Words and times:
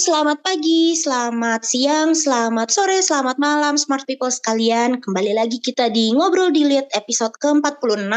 selamat 0.00 0.40
pagi, 0.40 0.96
selamat 0.96 1.60
siang, 1.60 2.16
selamat 2.16 2.72
sore, 2.72 3.04
selamat 3.04 3.36
malam 3.36 3.76
smart 3.76 4.08
people 4.08 4.32
sekalian. 4.32 4.96
Kembali 4.96 5.36
lagi 5.36 5.60
kita 5.60 5.92
di 5.92 6.16
Ngobrol 6.16 6.56
di 6.56 6.64
Lead 6.64 6.88
episode 6.96 7.36
ke-46 7.36 8.08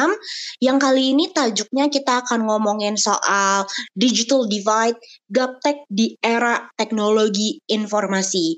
yang 0.63 0.79
kali 0.79 1.11
ini 1.11 1.27
tajuknya 1.35 1.91
kita 1.91 2.23
akan 2.23 2.47
ngomongin 2.47 2.95
soal 2.95 3.67
digital 3.99 4.47
divide, 4.47 4.95
gaptek 5.27 5.83
di 5.91 6.15
era 6.23 6.71
teknologi 6.79 7.59
informasi. 7.67 8.55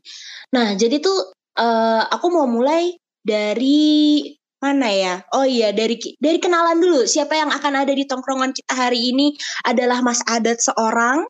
Nah, 0.53 0.77
jadi 0.77 1.01
tuh 1.01 1.33
uh, 1.57 2.05
aku 2.05 2.29
mau 2.29 2.45
mulai 2.45 2.93
dari 3.25 4.21
mana 4.61 4.93
ya? 4.93 5.25
Oh 5.33 5.49
iya, 5.49 5.73
dari 5.73 5.97
dari 6.21 6.37
kenalan 6.37 6.77
dulu. 6.77 7.09
Siapa 7.09 7.33
yang 7.33 7.49
akan 7.49 7.73
ada 7.73 7.93
di 7.97 8.05
tongkrongan 8.05 8.53
kita 8.53 8.85
hari 8.85 9.17
ini 9.17 9.33
adalah 9.65 10.05
Mas 10.05 10.21
Adat 10.29 10.61
seorang 10.61 11.25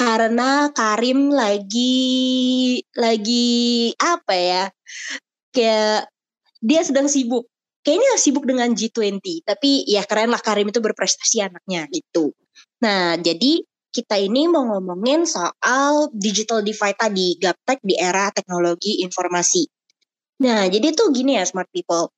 karena 0.00 0.72
Karim 0.72 1.28
lagi 1.28 2.80
lagi 2.96 3.92
apa 4.00 4.32
ya 4.32 4.64
kayak 5.52 6.08
dia 6.64 6.80
sedang 6.80 7.04
sibuk. 7.04 7.44
Kayaknya 7.80 8.12
sibuk 8.16 8.44
dengan 8.48 8.72
G20 8.72 9.44
tapi 9.44 9.84
ya 9.84 10.04
keren 10.08 10.32
lah 10.32 10.40
Karim 10.40 10.72
itu 10.72 10.80
berprestasi 10.80 11.44
anaknya 11.44 11.84
gitu. 11.92 12.32
Nah 12.80 13.20
jadi 13.20 13.60
kita 13.92 14.16
ini 14.16 14.48
mau 14.48 14.64
ngomongin 14.64 15.28
soal 15.28 16.08
digital 16.16 16.64
divide 16.64 16.96
tadi 16.96 17.36
gaptek 17.36 17.84
di 17.84 17.96
era 18.00 18.32
teknologi 18.32 19.04
informasi. 19.04 19.68
Nah 20.44 20.64
jadi 20.68 20.96
tuh 20.96 21.12
gini 21.12 21.36
ya 21.36 21.44
smart 21.44 21.68
people. 21.72 22.08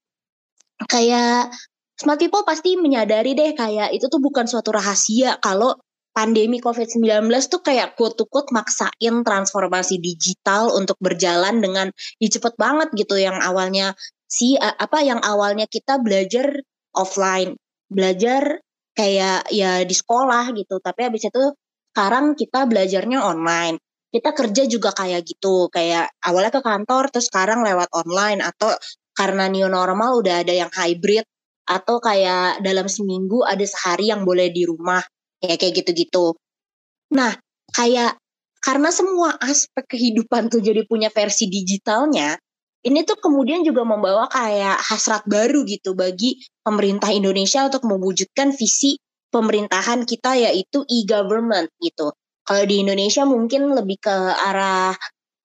Kayak 0.87 1.51
smart 1.99 2.19
people 2.19 2.47
pasti 2.47 2.79
menyadari 2.79 3.35
deh 3.35 3.55
kayak 3.59 3.91
itu 3.91 4.07
tuh 4.07 4.23
bukan 4.23 4.47
suatu 4.47 4.71
rahasia 4.71 5.39
kalau 5.43 5.79
pandemi 6.13 6.61
COVID-19 6.61 7.29
tuh 7.49 7.61
kayak 7.65 7.97
quote 7.97 8.25
maksain 8.53 9.25
transformasi 9.25 9.97
digital 9.99 10.73
untuk 10.77 11.01
berjalan 11.01 11.59
dengan 11.65 11.89
ya 12.21 12.29
cepet 12.29 12.55
banget 12.61 12.89
gitu. 12.95 13.17
Yang 13.17 13.41
awalnya 13.41 13.87
si 14.29 14.57
apa 14.61 15.01
yang 15.05 15.21
awalnya 15.25 15.65
kita 15.69 16.01
belajar 16.01 16.53
offline, 16.93 17.57
belajar 17.89 18.61
kayak 18.93 19.49
ya 19.49 19.85
di 19.89 19.95
sekolah 19.97 20.53
gitu, 20.53 20.77
tapi 20.85 21.09
habis 21.09 21.25
itu 21.25 21.57
sekarang 21.93 22.37
kita 22.37 22.69
belajarnya 22.69 23.21
online. 23.25 23.81
Kita 24.13 24.37
kerja 24.37 24.69
juga 24.69 24.93
kayak 24.93 25.25
gitu, 25.25 25.73
kayak 25.73 26.13
awalnya 26.21 26.53
ke 26.53 26.61
kantor 26.61 27.09
terus 27.09 27.33
sekarang 27.33 27.65
lewat 27.65 27.89
online. 27.97 28.45
Atau 28.45 28.77
karena 29.17 29.49
new 29.49 29.69
normal 29.69 30.21
udah 30.21 30.45
ada 30.45 30.53
yang 30.53 30.69
hybrid 30.69 31.25
atau 31.69 31.97
kayak 32.03 32.61
dalam 32.61 32.91
seminggu 32.91 33.45
ada 33.47 33.63
sehari 33.63 34.11
yang 34.11 34.27
boleh 34.27 34.51
di 34.51 34.67
rumah 34.67 35.01
ya 35.43 35.59
kayak 35.59 35.83
gitu-gitu. 35.83 36.39
Nah, 37.13 37.35
kayak 37.75 38.17
karena 38.63 38.95
semua 38.95 39.35
aspek 39.43 39.85
kehidupan 39.99 40.47
tuh 40.49 40.63
jadi 40.63 40.87
punya 40.87 41.11
versi 41.11 41.51
digitalnya, 41.51 42.39
ini 42.87 43.03
tuh 43.03 43.19
kemudian 43.19 43.67
juga 43.67 43.83
membawa 43.83 44.31
kayak 44.31 44.79
hasrat 44.79 45.27
baru 45.27 45.67
gitu 45.67 45.99
bagi 45.99 46.39
pemerintah 46.63 47.11
Indonesia 47.11 47.67
untuk 47.67 47.83
mewujudkan 47.91 48.55
visi 48.55 48.99
pemerintahan 49.35 50.07
kita 50.07 50.39
yaitu 50.39 50.87
e-government 50.87 51.75
gitu. 51.83 52.15
Kalau 52.43 52.65
di 52.67 52.83
Indonesia 52.83 53.27
mungkin 53.27 53.75
lebih 53.75 54.03
ke 54.03 54.15
arah 54.35 54.95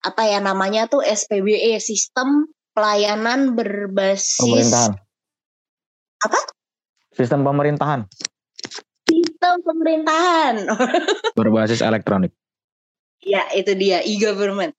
apa 0.01 0.23
ya 0.29 0.37
namanya 0.37 0.85
tuh 0.85 1.01
SPBE, 1.01 1.77
sistem 1.81 2.49
pelayanan 2.73 3.57
berbasis 3.57 4.37
pemerintahan. 4.37 4.93
Apa? 6.21 6.39
Sistem 7.17 7.41
pemerintahan 7.41 8.05
sistem 9.47 9.63
pemerintahan. 9.63 10.55
Berbasis 11.39 11.79
elektronik. 11.79 12.35
Ya, 13.23 13.47
itu 13.55 13.71
dia 13.79 14.03
e-government. 14.03 14.75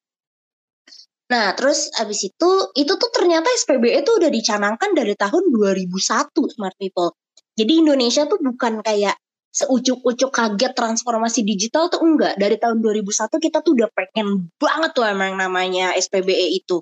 Nah, 1.29 1.53
terus 1.57 1.93
abis 1.97 2.29
itu, 2.29 2.51
itu 2.77 2.93
tuh 2.97 3.11
ternyata 3.13 3.49
SPBE 3.53 4.05
itu 4.05 4.13
udah 4.17 4.33
dicanangkan 4.33 4.97
dari 4.97 5.13
tahun 5.13 5.53
2001, 5.53 6.33
smart 6.33 6.77
people. 6.81 7.13
Jadi 7.57 7.73
Indonesia 7.85 8.25
tuh 8.25 8.41
bukan 8.41 8.81
kayak 8.81 9.17
seucuk-ucuk 9.53 10.31
kaget 10.31 10.73
transformasi 10.73 11.45
digital 11.45 11.93
tuh 11.93 12.01
enggak. 12.01 12.41
Dari 12.41 12.57
tahun 12.57 12.81
2001 12.81 13.45
kita 13.45 13.61
tuh 13.61 13.73
udah 13.77 13.89
pengen 13.93 14.49
banget 14.57 14.91
tuh 14.97 15.05
emang 15.05 15.37
namanya 15.37 15.93
SPBE 15.97 16.65
itu. 16.65 16.81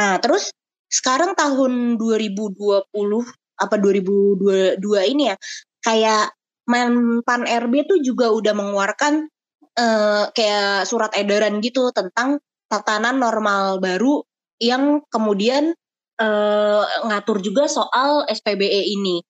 Nah, 0.00 0.16
terus 0.22 0.48
sekarang 0.88 1.36
tahun 1.36 2.00
2020 2.00 2.88
apa 3.58 3.74
2022 3.76 4.80
ini 5.12 5.28
ya, 5.28 5.36
kayak 5.84 6.37
Menpan 6.68 7.48
RB 7.48 7.88
tuh 7.88 7.98
juga 8.04 8.28
udah 8.28 8.52
mengeluarkan 8.52 9.26
uh, 9.78 10.24
kayak 10.36 10.84
surat 10.84 11.12
edaran 11.16 11.64
gitu 11.64 11.88
tentang 11.96 12.38
tatanan 12.68 13.16
normal 13.16 13.80
baru 13.80 14.20
yang 14.60 15.00
kemudian 15.08 15.72
uh, 16.20 16.84
ngatur 17.08 17.40
juga 17.40 17.70
soal 17.70 18.28
SPBE 18.28 18.84
ini. 18.92 19.24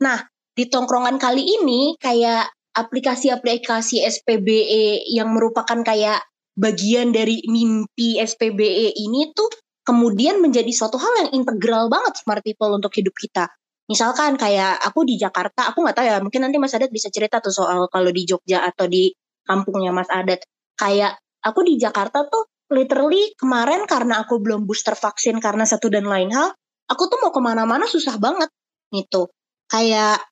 Nah, 0.00 0.24
di 0.56 0.64
tongkrongan 0.66 1.20
kali 1.20 1.44
ini 1.44 2.00
kayak 2.00 2.48
aplikasi-aplikasi 2.72 4.00
SPBE 4.06 5.10
yang 5.12 5.34
merupakan 5.34 5.84
kayak 5.84 6.22
bagian 6.54 7.10
dari 7.10 7.42
mimpi 7.50 8.16
SPBE 8.22 8.94
ini 8.94 9.34
tuh 9.34 9.50
kemudian 9.82 10.38
menjadi 10.38 10.70
suatu 10.70 10.96
hal 10.96 11.26
yang 11.26 11.30
integral 11.42 11.90
banget 11.90 12.14
smart 12.20 12.44
people 12.46 12.70
untuk 12.70 12.94
hidup 12.94 13.16
kita 13.18 13.50
misalkan 13.90 14.38
kayak 14.38 14.78
aku 14.86 15.02
di 15.02 15.18
Jakarta 15.18 15.74
aku 15.74 15.82
nggak 15.82 15.96
tahu 15.98 16.06
ya 16.06 16.16
mungkin 16.22 16.46
nanti 16.46 16.62
Mas 16.62 16.70
Adat 16.78 16.94
bisa 16.94 17.10
cerita 17.10 17.42
tuh 17.42 17.50
soal 17.50 17.90
kalau 17.90 18.14
di 18.14 18.22
Jogja 18.22 18.62
atau 18.62 18.86
di 18.86 19.10
kampungnya 19.42 19.90
Mas 19.90 20.06
Adat. 20.06 20.46
Kayak 20.78 21.18
aku 21.42 21.66
di 21.66 21.74
Jakarta 21.74 22.22
tuh 22.30 22.46
literally 22.70 23.34
kemarin 23.34 23.82
karena 23.90 24.22
aku 24.22 24.38
belum 24.38 24.62
booster 24.62 24.94
vaksin 24.94 25.42
karena 25.42 25.66
satu 25.66 25.90
dan 25.90 26.06
lain 26.06 26.30
hal 26.30 26.54
aku 26.86 27.02
tuh 27.10 27.18
mau 27.18 27.34
ke 27.34 27.42
mana-mana 27.42 27.90
susah 27.90 28.14
banget 28.22 28.46
gitu. 28.94 29.26
Kayak 29.66 30.22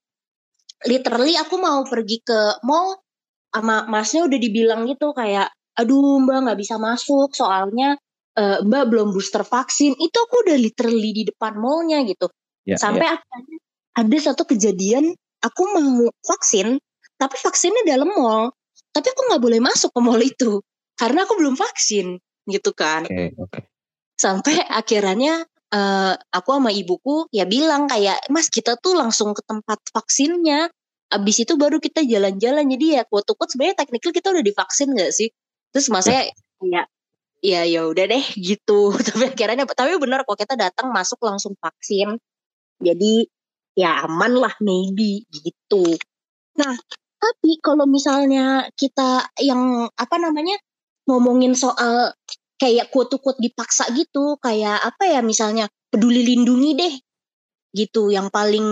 literally 0.86 1.34
aku 1.34 1.58
mau 1.58 1.82
pergi 1.82 2.22
ke 2.22 2.62
mall 2.62 3.02
sama 3.50 3.90
masnya 3.90 4.22
udah 4.30 4.38
dibilang 4.38 4.86
gitu 4.86 5.10
kayak 5.10 5.50
aduh 5.74 6.22
mbak 6.22 6.46
nggak 6.46 6.58
bisa 6.62 6.78
masuk 6.78 7.34
soalnya 7.34 7.98
uh, 8.38 8.62
mbak 8.62 8.86
belum 8.86 9.10
booster 9.10 9.42
vaksin. 9.42 9.98
Itu 9.98 10.16
aku 10.22 10.46
udah 10.46 10.56
literally 10.62 11.10
di 11.10 11.22
depan 11.26 11.58
mallnya 11.58 12.06
gitu 12.06 12.30
Ya, 12.68 12.76
Sampai 12.76 13.08
ya. 13.08 13.16
akhirnya 13.16 13.58
ada 13.96 14.18
satu 14.20 14.44
kejadian 14.44 15.16
aku 15.40 15.62
mau 15.72 16.12
vaksin, 16.20 16.76
tapi 17.16 17.36
vaksinnya 17.40 17.88
dalam 17.88 18.12
mall. 18.12 18.52
Tapi 18.92 19.08
aku 19.08 19.20
nggak 19.32 19.42
boleh 19.42 19.60
masuk 19.64 19.88
ke 19.96 20.00
mall 20.04 20.20
itu 20.20 20.60
karena 21.00 21.24
aku 21.24 21.40
belum 21.40 21.56
vaksin, 21.56 22.20
gitu 22.44 22.70
kan. 22.76 23.08
Okay, 23.08 23.32
okay. 23.32 23.62
Sampai 24.20 24.60
akhirnya 24.68 25.48
uh, 25.72 26.14
aku 26.28 26.60
sama 26.60 26.68
ibuku 26.76 27.24
ya 27.32 27.48
bilang 27.48 27.88
kayak, 27.88 28.20
Mas 28.28 28.52
kita 28.52 28.76
tuh 28.76 28.92
langsung 28.92 29.32
ke 29.32 29.40
tempat 29.48 29.80
vaksinnya. 29.88 30.68
Abis 31.08 31.48
itu 31.48 31.56
baru 31.56 31.80
kita 31.80 32.04
jalan-jalan. 32.04 32.68
Jadi 32.68 33.00
ya 33.00 33.02
quote 33.08 33.32
quote 33.32 33.56
sebenarnya 33.56 33.80
teknikal 33.80 34.12
kita 34.12 34.28
udah 34.28 34.44
divaksin 34.44 34.92
gak 34.92 35.08
sih? 35.16 35.32
Terus 35.72 35.88
mas 35.88 36.04
saya 36.04 36.28
ya 36.60 36.84
ya 37.38 37.62
ya 37.62 37.86
udah 37.86 38.04
deh 38.10 38.24
gitu 38.34 38.90
tapi 39.06 39.30
akhirnya 39.30 39.64
tapi 39.70 39.94
benar 40.02 40.26
kok 40.26 40.38
kita 40.38 40.58
datang 40.58 40.90
masuk 40.90 41.22
langsung 41.22 41.54
vaksin 41.58 42.18
jadi 42.78 43.26
ya 43.78 44.06
aman 44.06 44.32
lah 44.38 44.54
maybe 44.58 45.22
gitu. 45.30 45.84
Nah, 46.58 46.74
tapi 47.18 47.62
kalau 47.62 47.86
misalnya 47.86 48.66
kita 48.74 49.26
yang 49.42 49.86
apa 49.94 50.16
namanya 50.18 50.58
ngomongin 51.06 51.54
soal 51.54 52.14
kayak 52.58 52.90
quote-quote 52.90 53.38
dipaksa 53.38 53.86
gitu, 53.94 54.38
kayak 54.42 54.82
apa 54.82 55.06
ya 55.06 55.20
misalnya 55.22 55.70
peduli 55.90 56.26
lindungi 56.26 56.70
deh 56.74 56.94
gitu 57.72 58.08
yang 58.10 58.32
paling 58.32 58.64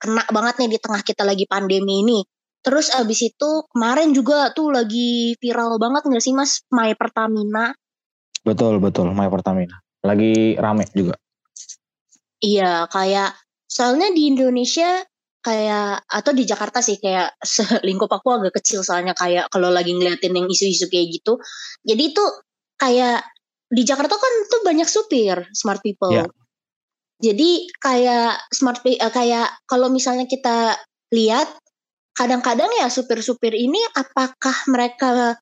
kena 0.00 0.24
banget 0.32 0.54
nih 0.64 0.70
di 0.74 0.78
tengah 0.82 1.02
kita 1.06 1.22
lagi 1.22 1.46
pandemi 1.46 2.02
ini. 2.02 2.18
Terus 2.58 2.90
abis 2.90 3.30
itu 3.30 3.50
kemarin 3.70 4.10
juga 4.10 4.50
tuh 4.50 4.74
lagi 4.74 5.38
viral 5.38 5.78
banget 5.78 6.10
nggak 6.10 6.24
sih 6.24 6.34
mas 6.34 6.66
My 6.74 6.90
Pertamina? 6.98 7.70
Betul 8.42 8.82
betul 8.82 9.14
My 9.14 9.30
Pertamina 9.30 9.78
lagi 10.02 10.58
rame 10.58 10.86
juga. 10.90 11.14
Iya 12.42 12.86
kayak 12.90 13.34
Soalnya 13.68 14.10
di 14.16 14.32
Indonesia 14.32 15.04
kayak 15.38 16.08
atau 16.08 16.32
di 16.34 16.42
Jakarta 16.42 16.82
sih 16.82 16.98
kayak 16.98 17.38
lingkup 17.86 18.10
aku 18.10 18.40
agak 18.42 18.58
kecil 18.58 18.82
soalnya 18.82 19.14
kayak 19.14 19.46
kalau 19.52 19.70
lagi 19.70 19.94
ngeliatin 19.94 20.34
yang 20.34 20.48
isu-isu 20.50 20.90
kayak 20.90 21.20
gitu. 21.20 21.38
Jadi 21.86 22.02
itu 22.10 22.24
kayak 22.80 23.22
di 23.68 23.82
Jakarta 23.84 24.16
kan 24.16 24.34
tuh 24.48 24.60
banyak 24.64 24.88
supir 24.88 25.46
smart 25.52 25.84
people. 25.84 26.10
Yeah. 26.10 26.28
Jadi 27.18 27.68
kayak 27.82 28.40
smart 28.54 28.80
uh, 28.86 29.12
kayak 29.12 29.50
kalau 29.66 29.90
misalnya 29.90 30.24
kita 30.30 30.78
lihat 31.10 31.50
kadang-kadang 32.14 32.70
ya 32.78 32.90
supir-supir 32.90 33.54
ini 33.54 33.78
apakah 33.94 34.54
mereka 34.70 35.38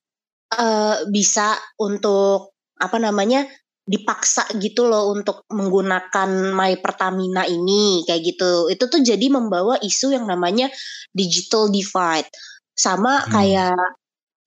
uh, 0.53 0.95
bisa 1.09 1.57
untuk 1.81 2.53
apa 2.77 2.97
namanya 3.01 3.49
dipaksa 3.87 4.43
gitu 4.59 4.91
loh 4.91 5.15
untuk 5.15 5.47
menggunakan 5.47 6.51
My 6.51 6.75
Pertamina 6.83 7.47
ini 7.47 8.03
kayak 8.03 8.21
gitu. 8.21 8.67
Itu 8.67 8.91
tuh 8.91 8.99
jadi 8.99 9.31
membawa 9.31 9.79
isu 9.79 10.11
yang 10.11 10.27
namanya 10.27 10.67
digital 11.15 11.71
divide. 11.71 12.27
Sama 12.75 13.23
hmm. 13.23 13.29
kayak 13.31 13.79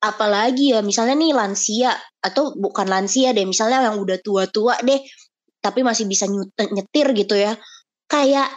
apalagi 0.00 0.72
ya 0.72 0.80
misalnya 0.80 1.12
nih 1.16 1.36
lansia 1.36 1.92
atau 2.24 2.56
bukan 2.56 2.88
lansia 2.88 3.36
deh 3.36 3.44
misalnya 3.44 3.92
yang 3.92 4.00
udah 4.00 4.16
tua-tua 4.24 4.80
deh 4.80 5.00
tapi 5.60 5.84
masih 5.84 6.08
bisa 6.08 6.24
nyetir 6.56 7.12
gitu 7.12 7.36
ya 7.36 7.52
kayak 8.08 8.48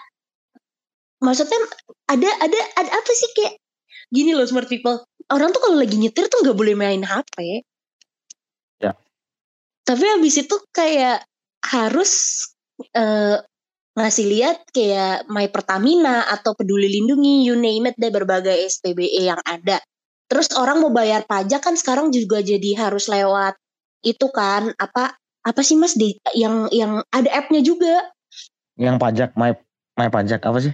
maksudnya 1.19 1.59
ada 2.07 2.31
ada 2.39 2.59
ada 2.79 2.89
apa 2.95 3.12
sih 3.12 3.27
kayak 3.36 3.59
gini 4.07 4.31
loh 4.31 4.47
smart 4.47 4.71
people 4.71 5.03
orang 5.36 5.51
tuh 5.51 5.59
kalau 5.59 5.75
lagi 5.75 6.00
nyetir 6.00 6.31
tuh 6.31 6.47
nggak 6.47 6.56
boleh 6.56 6.79
main 6.79 7.03
HP 7.03 7.68
tapi 9.83 10.03
habis 10.07 10.39
itu 10.39 10.56
kayak 10.71 11.24
harus 11.63 12.44
uh, 12.95 13.39
ngasih 13.94 14.25
lihat 14.25 14.57
kayak 14.74 15.30
My 15.30 15.47
Pertamina 15.53 16.25
atau 16.27 16.57
Peduli 16.57 16.89
Lindungi, 16.89 17.45
you 17.45 17.53
name 17.53 17.88
it 17.91 17.95
deh 18.00 18.09
berbagai 18.09 18.57
SPBE 18.57 19.30
yang 19.30 19.39
ada. 19.45 19.77
Terus 20.31 20.50
orang 20.57 20.81
mau 20.81 20.89
bayar 20.89 21.30
pajak 21.30 21.62
kan 21.62 21.77
sekarang 21.77 22.09
juga 22.09 22.41
jadi 22.41 22.74
harus 22.80 23.06
lewat 23.06 23.53
itu 24.03 24.27
kan 24.33 24.74
apa 24.81 25.15
apa 25.44 25.62
sih 25.62 25.77
Mas 25.77 25.94
di 25.94 26.18
yang 26.33 26.68
yang 26.74 27.06
ada 27.13 27.29
app-nya 27.29 27.62
juga. 27.62 28.12
Yang 28.79 28.97
pajak 28.97 29.29
My 29.38 29.53
My 29.94 30.09
pajak 30.09 30.41
apa 30.41 30.57
sih? 30.57 30.74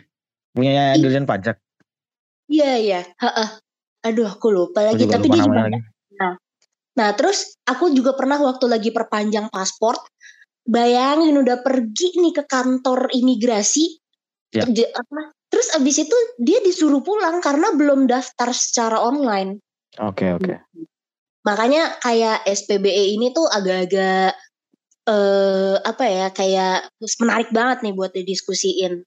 Punya 0.55 0.95
Dirjen 0.95 1.27
Pajak. 1.27 1.59
Iya 2.49 2.71
iya, 2.79 3.01
heeh. 3.05 3.49
Aduh 4.07 4.25
aku 4.31 4.49
lupa 4.49 4.81
lagi 4.81 5.05
tapi 5.05 5.27
lupa 5.27 5.35
dia 5.35 5.43
juga. 5.43 5.61
Nah, 6.99 7.15
terus 7.15 7.55
aku 7.63 7.95
juga 7.95 8.11
pernah 8.11 8.35
waktu 8.43 8.67
lagi 8.67 8.91
perpanjang 8.91 9.47
paspor 9.47 9.95
bayangin 10.69 11.33
udah 11.41 11.65
pergi 11.65 12.13
nih 12.21 12.33
ke 12.37 12.43
kantor 12.45 13.09
imigrasi 13.09 13.97
ya. 14.53 14.69
terus 15.49 15.67
abis 15.73 16.05
itu 16.05 16.17
dia 16.37 16.61
disuruh 16.61 17.01
pulang 17.01 17.41
karena 17.41 17.73
belum 17.73 18.05
daftar 18.05 18.53
secara 18.53 19.01
online 19.01 19.57
oke 19.97 20.13
okay, 20.21 20.29
oke 20.37 20.45
okay. 20.45 20.57
makanya 21.41 21.97
kayak 22.05 22.45
SPBE 22.45 23.17
ini 23.17 23.33
tuh 23.33 23.49
agak-agak 23.49 24.37
eh 25.09 25.75
apa 25.81 26.05
ya 26.05 26.27
kayak 26.29 26.93
menarik 27.17 27.49
banget 27.49 27.81
nih 27.81 27.93
buat 27.97 28.13
didiskusiin 28.13 29.01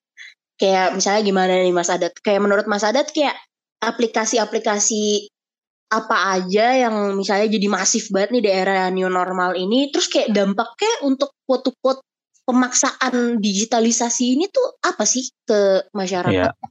kayak 0.58 0.98
misalnya 0.98 1.22
gimana 1.22 1.62
nih 1.62 1.70
Mas 1.70 1.94
Adat 1.94 2.18
kayak 2.26 2.42
menurut 2.42 2.66
Mas 2.66 2.82
Adat 2.82 3.14
kayak 3.14 3.38
aplikasi-aplikasi 3.78 5.30
apa 5.92 6.40
aja 6.40 6.88
yang 6.88 7.20
misalnya 7.20 7.52
jadi 7.52 7.68
masif 7.68 8.08
banget 8.08 8.40
nih 8.40 8.42
daerah 8.48 8.88
new 8.88 9.12
normal 9.12 9.52
ini 9.52 9.92
terus 9.92 10.08
kayak 10.08 10.32
dampaknya 10.32 11.04
untuk 11.04 11.36
quote-quote 11.44 12.00
pemaksaan 12.48 13.38
digitalisasi 13.38 14.34
ini 14.34 14.48
tuh 14.48 14.80
apa 14.82 15.04
sih 15.04 15.28
ke 15.44 15.92
masyarakat? 15.92 16.56
Iya. 16.56 16.70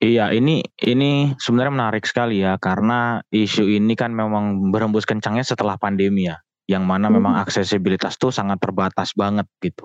Iya, 0.00 0.32
ini 0.32 0.64
ini 0.80 1.36
sebenarnya 1.36 1.76
menarik 1.76 2.08
sekali 2.08 2.40
ya 2.40 2.56
karena 2.56 3.20
isu 3.28 3.68
ini 3.68 3.92
kan 3.92 4.16
memang 4.16 4.72
berembus 4.72 5.04
kencangnya 5.04 5.44
setelah 5.44 5.76
pandemi 5.76 6.24
ya, 6.24 6.40
yang 6.72 6.88
mana 6.88 7.12
hmm. 7.12 7.20
memang 7.20 7.34
aksesibilitas 7.44 8.16
tuh 8.16 8.32
sangat 8.32 8.64
terbatas 8.64 9.12
banget 9.12 9.44
gitu. 9.60 9.84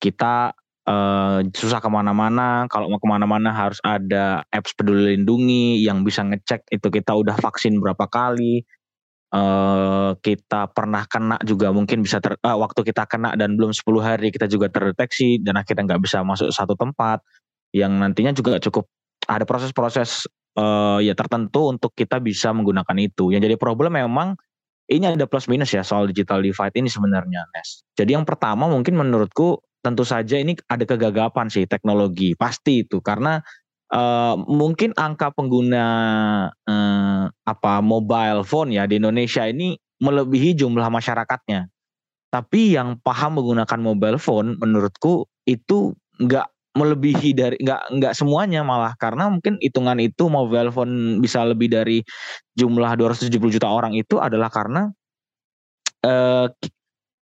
Kita 0.00 0.56
uh, 0.86 1.38
susah 1.52 1.78
ke 1.78 1.88
mana-mana. 1.90 2.66
Kalau 2.70 2.90
mau 2.90 2.98
ke 2.98 3.08
mana-mana 3.08 3.54
harus 3.54 3.78
ada 3.84 4.42
apps 4.50 4.74
peduli 4.74 5.14
lindungi 5.14 5.82
yang 5.82 6.02
bisa 6.02 6.22
ngecek 6.26 6.66
itu 6.70 6.88
kita 6.90 7.12
udah 7.14 7.36
vaksin 7.38 7.78
berapa 7.78 8.06
kali. 8.08 8.62
Uh, 9.32 10.12
kita 10.20 10.68
pernah 10.76 11.08
kena 11.08 11.40
juga 11.40 11.72
mungkin 11.72 12.04
bisa 12.04 12.20
ter, 12.20 12.36
uh, 12.44 12.58
waktu 12.60 12.84
kita 12.84 13.08
kena 13.08 13.32
dan 13.32 13.56
belum 13.56 13.72
10 13.72 13.80
hari 14.04 14.28
kita 14.28 14.44
juga 14.44 14.68
terdeteksi 14.68 15.40
dan 15.40 15.56
akhirnya 15.56 15.88
nggak 15.88 16.04
bisa 16.04 16.20
masuk 16.20 16.52
satu 16.52 16.76
tempat 16.76 17.24
yang 17.72 17.96
nantinya 17.96 18.36
juga 18.36 18.60
cukup 18.60 18.92
ada 19.24 19.48
proses-proses 19.48 20.28
uh, 20.60 21.00
ya 21.00 21.16
tertentu 21.16 21.72
untuk 21.72 21.96
kita 21.96 22.20
bisa 22.20 22.52
menggunakan 22.52 22.96
itu. 23.00 23.32
Yang 23.32 23.48
jadi 23.48 23.56
problem 23.56 23.96
memang 23.96 24.36
ini 24.92 25.08
ada 25.08 25.24
plus 25.24 25.48
minus 25.48 25.72
ya 25.72 25.80
soal 25.80 26.12
digital 26.12 26.44
divide 26.44 26.76
ini 26.76 26.92
sebenarnya 26.92 27.48
Nes. 27.56 27.88
Jadi 27.96 28.12
yang 28.12 28.28
pertama 28.28 28.68
mungkin 28.68 29.00
menurutku 29.00 29.64
tentu 29.82 30.06
saja 30.06 30.38
ini 30.38 30.54
ada 30.70 30.86
kegagapan 30.86 31.50
sih 31.50 31.66
teknologi 31.66 32.38
pasti 32.38 32.86
itu 32.86 33.02
karena 33.02 33.42
uh, 33.92 34.34
mungkin 34.48 34.96
angka 34.96 35.30
pengguna 35.36 35.86
uh, 36.54 37.24
apa 37.28 37.72
mobile 37.84 38.42
phone 38.42 38.72
ya 38.72 38.88
di 38.88 38.96
Indonesia 39.02 39.44
ini 39.44 39.76
melebihi 40.02 40.58
jumlah 40.58 40.88
masyarakatnya. 40.88 41.68
Tapi 42.32 42.74
yang 42.74 42.96
paham 43.04 43.38
menggunakan 43.38 43.78
mobile 43.78 44.16
phone 44.16 44.56
menurutku 44.56 45.28
itu 45.44 45.92
nggak 46.16 46.48
melebihi 46.72 47.36
dari 47.36 47.56
nggak 47.60 48.00
nggak 48.00 48.14
semuanya 48.16 48.64
malah 48.64 48.96
karena 48.96 49.28
mungkin 49.28 49.60
hitungan 49.60 50.00
itu 50.00 50.32
mobile 50.32 50.72
phone 50.72 51.20
bisa 51.20 51.44
lebih 51.44 51.68
dari 51.68 52.00
jumlah 52.56 52.96
270 52.96 53.28
juta 53.52 53.68
orang 53.68 53.92
itu 53.92 54.16
adalah 54.16 54.48
karena 54.48 54.88
uh, 56.08 56.48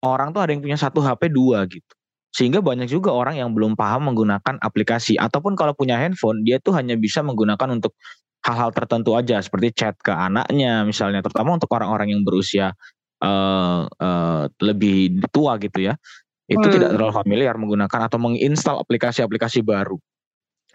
orang 0.02 0.34
tuh 0.34 0.42
ada 0.42 0.50
yang 0.58 0.66
punya 0.66 0.78
satu 0.82 1.06
HP 1.06 1.30
dua 1.30 1.62
gitu. 1.70 1.97
Sehingga 2.38 2.62
banyak 2.62 2.86
juga 2.86 3.10
orang 3.10 3.42
yang 3.42 3.58
belum 3.58 3.74
paham 3.74 4.14
menggunakan 4.14 4.62
aplikasi 4.62 5.18
ataupun 5.18 5.58
kalau 5.58 5.74
punya 5.74 5.98
handphone 5.98 6.46
dia 6.46 6.62
tuh 6.62 6.78
hanya 6.78 6.94
bisa 6.94 7.26
menggunakan 7.26 7.74
untuk 7.74 7.98
hal-hal 8.46 8.70
tertentu 8.70 9.18
aja 9.18 9.42
seperti 9.42 9.74
chat 9.74 9.98
ke 9.98 10.14
anaknya 10.14 10.86
misalnya 10.86 11.26
terutama 11.26 11.58
untuk 11.58 11.74
orang-orang 11.74 12.14
yang 12.14 12.22
berusia 12.22 12.78
uh, 13.26 13.90
uh, 13.90 14.44
lebih 14.62 15.26
tua 15.34 15.58
gitu 15.58 15.90
ya. 15.90 15.98
Itu 16.46 16.62
hmm. 16.62 16.74
tidak 16.78 16.90
terlalu 16.94 17.14
familiar 17.18 17.58
menggunakan 17.58 18.06
atau 18.06 18.22
menginstal 18.22 18.80
aplikasi-aplikasi 18.86 19.66
baru. 19.66 19.98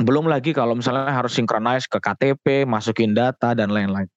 Belum 0.02 0.26
lagi 0.26 0.50
kalau 0.50 0.74
misalnya 0.74 1.14
harus 1.14 1.32
synchronize 1.38 1.86
ke 1.86 2.02
KTP, 2.02 2.66
masukin 2.66 3.14
data 3.14 3.54
dan 3.54 3.70
lain-lain. 3.70 4.10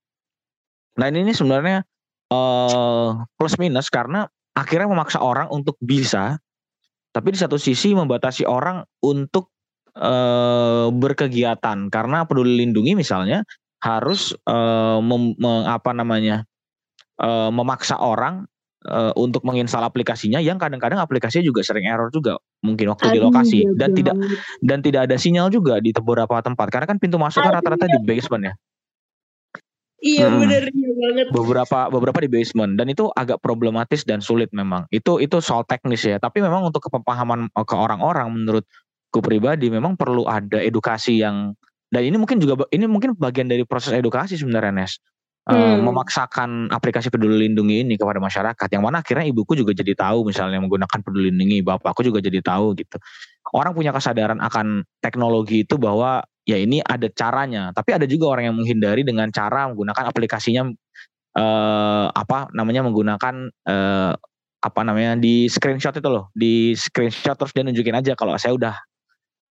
Nah 0.98 1.08
ini 1.14 1.32
sebenarnya 1.32 1.86
uh, 2.34 3.24
plus 3.38 3.56
minus 3.62 3.92
karena 3.94 4.26
akhirnya 4.56 4.88
memaksa 4.88 5.20
orang 5.20 5.52
untuk 5.52 5.76
bisa 5.84 6.40
tapi 7.16 7.32
di 7.32 7.40
satu 7.40 7.56
sisi 7.56 7.96
membatasi 7.96 8.44
orang 8.44 8.84
untuk 9.00 9.56
e, 9.96 10.14
berkegiatan. 10.92 11.88
Karena 11.88 12.28
peduli 12.28 12.60
lindungi 12.60 12.92
misalnya 12.92 13.48
harus 13.80 14.36
e, 14.36 14.58
mem, 15.00 15.32
me, 15.40 15.64
apa 15.64 15.96
namanya 15.96 16.44
e, 17.16 17.30
memaksa 17.56 17.96
orang 17.96 18.44
e, 18.84 19.16
untuk 19.16 19.48
menginstal 19.48 19.88
aplikasinya 19.88 20.44
yang 20.44 20.60
kadang-kadang 20.60 21.00
aplikasinya 21.00 21.48
juga 21.48 21.64
sering 21.64 21.88
error 21.88 22.12
juga 22.12 22.36
mungkin 22.60 22.92
waktu 22.92 23.08
Aduh, 23.08 23.16
di 23.16 23.22
lokasi. 23.24 23.60
iya 23.64 23.72
dan 23.80 23.90
tidak 23.96 24.16
dan 24.60 24.80
tidak 24.84 25.02
ada 25.08 25.16
sinyal 25.16 25.48
juga 25.48 25.80
di 25.80 25.96
beberapa 25.96 26.36
tempat. 26.44 26.68
Karena 26.68 26.92
kan 26.92 27.00
pintu 27.00 27.16
masuk 27.16 27.40
kan 27.40 27.64
rata-rata 27.64 27.88
di 27.88 28.04
basement 28.04 28.52
ya 28.52 28.54
Iya 30.06 30.30
hmm. 30.30 30.38
benar 30.38 30.64
iya 30.70 30.90
banget. 30.94 31.28
Beberapa 31.34 31.80
beberapa 31.90 32.20
di 32.22 32.30
basement 32.30 32.78
dan 32.78 32.94
itu 32.94 33.10
agak 33.18 33.42
problematis 33.42 34.06
dan 34.06 34.22
sulit 34.22 34.54
memang. 34.54 34.86
Itu 34.94 35.18
itu 35.18 35.42
soal 35.42 35.66
teknis 35.66 36.06
ya. 36.06 36.22
Tapi 36.22 36.46
memang 36.46 36.70
untuk 36.70 36.86
kepemahaman 36.86 37.50
eh, 37.50 37.66
ke 37.66 37.74
orang-orang 37.74 38.30
menurutku 38.30 39.20
pribadi 39.26 39.74
memang 39.74 39.98
perlu 39.98 40.30
ada 40.30 40.62
edukasi 40.62 41.26
yang 41.26 41.58
dan 41.90 42.06
ini 42.06 42.22
mungkin 42.22 42.38
juga 42.38 42.70
ini 42.70 42.86
mungkin 42.86 43.18
bagian 43.18 43.50
dari 43.50 43.66
proses 43.66 43.98
edukasi 43.98 44.38
sebenarnya 44.38 44.74
Nes. 44.78 45.02
Eh, 45.46 45.54
hmm. 45.54 45.86
memaksakan 45.86 46.74
aplikasi 46.74 47.14
peduli 47.14 47.46
lindungi 47.46 47.86
ini 47.86 48.02
kepada 48.02 48.18
masyarakat 48.18 48.66
yang 48.66 48.82
mana 48.82 49.06
akhirnya 49.06 49.30
ibuku 49.30 49.54
juga 49.54 49.78
jadi 49.78 49.94
tahu 49.94 50.26
misalnya 50.26 50.58
menggunakan 50.58 51.06
peduli 51.06 51.30
lindungi 51.30 51.62
bapakku 51.62 52.02
juga 52.02 52.18
jadi 52.18 52.42
tahu 52.42 52.74
gitu 52.74 52.98
orang 53.54 53.78
punya 53.78 53.94
kesadaran 53.94 54.42
akan 54.42 54.90
teknologi 55.06 55.62
itu 55.62 55.78
bahwa 55.78 56.26
ya 56.46 56.58
ini 56.62 56.80
ada 56.86 57.10
caranya. 57.12 57.74
Tapi 57.74 57.98
ada 57.98 58.06
juga 58.06 58.38
orang 58.38 58.54
yang 58.54 58.56
menghindari 58.56 59.02
dengan 59.02 59.28
cara 59.34 59.68
menggunakan 59.74 60.06
aplikasinya 60.08 60.64
eh, 61.36 62.08
apa 62.14 62.54
namanya 62.54 62.86
menggunakan 62.86 63.50
eh, 63.50 64.14
apa 64.66 64.82
namanya 64.82 65.18
di 65.18 65.50
screenshot 65.50 65.98
itu 65.98 66.10
loh. 66.10 66.30
Di 66.32 66.78
screenshot 66.78 67.36
terus 67.36 67.52
dia 67.52 67.66
nunjukin 67.66 67.98
aja 67.98 68.14
kalau 68.14 68.38
saya 68.38 68.54
udah 68.56 68.76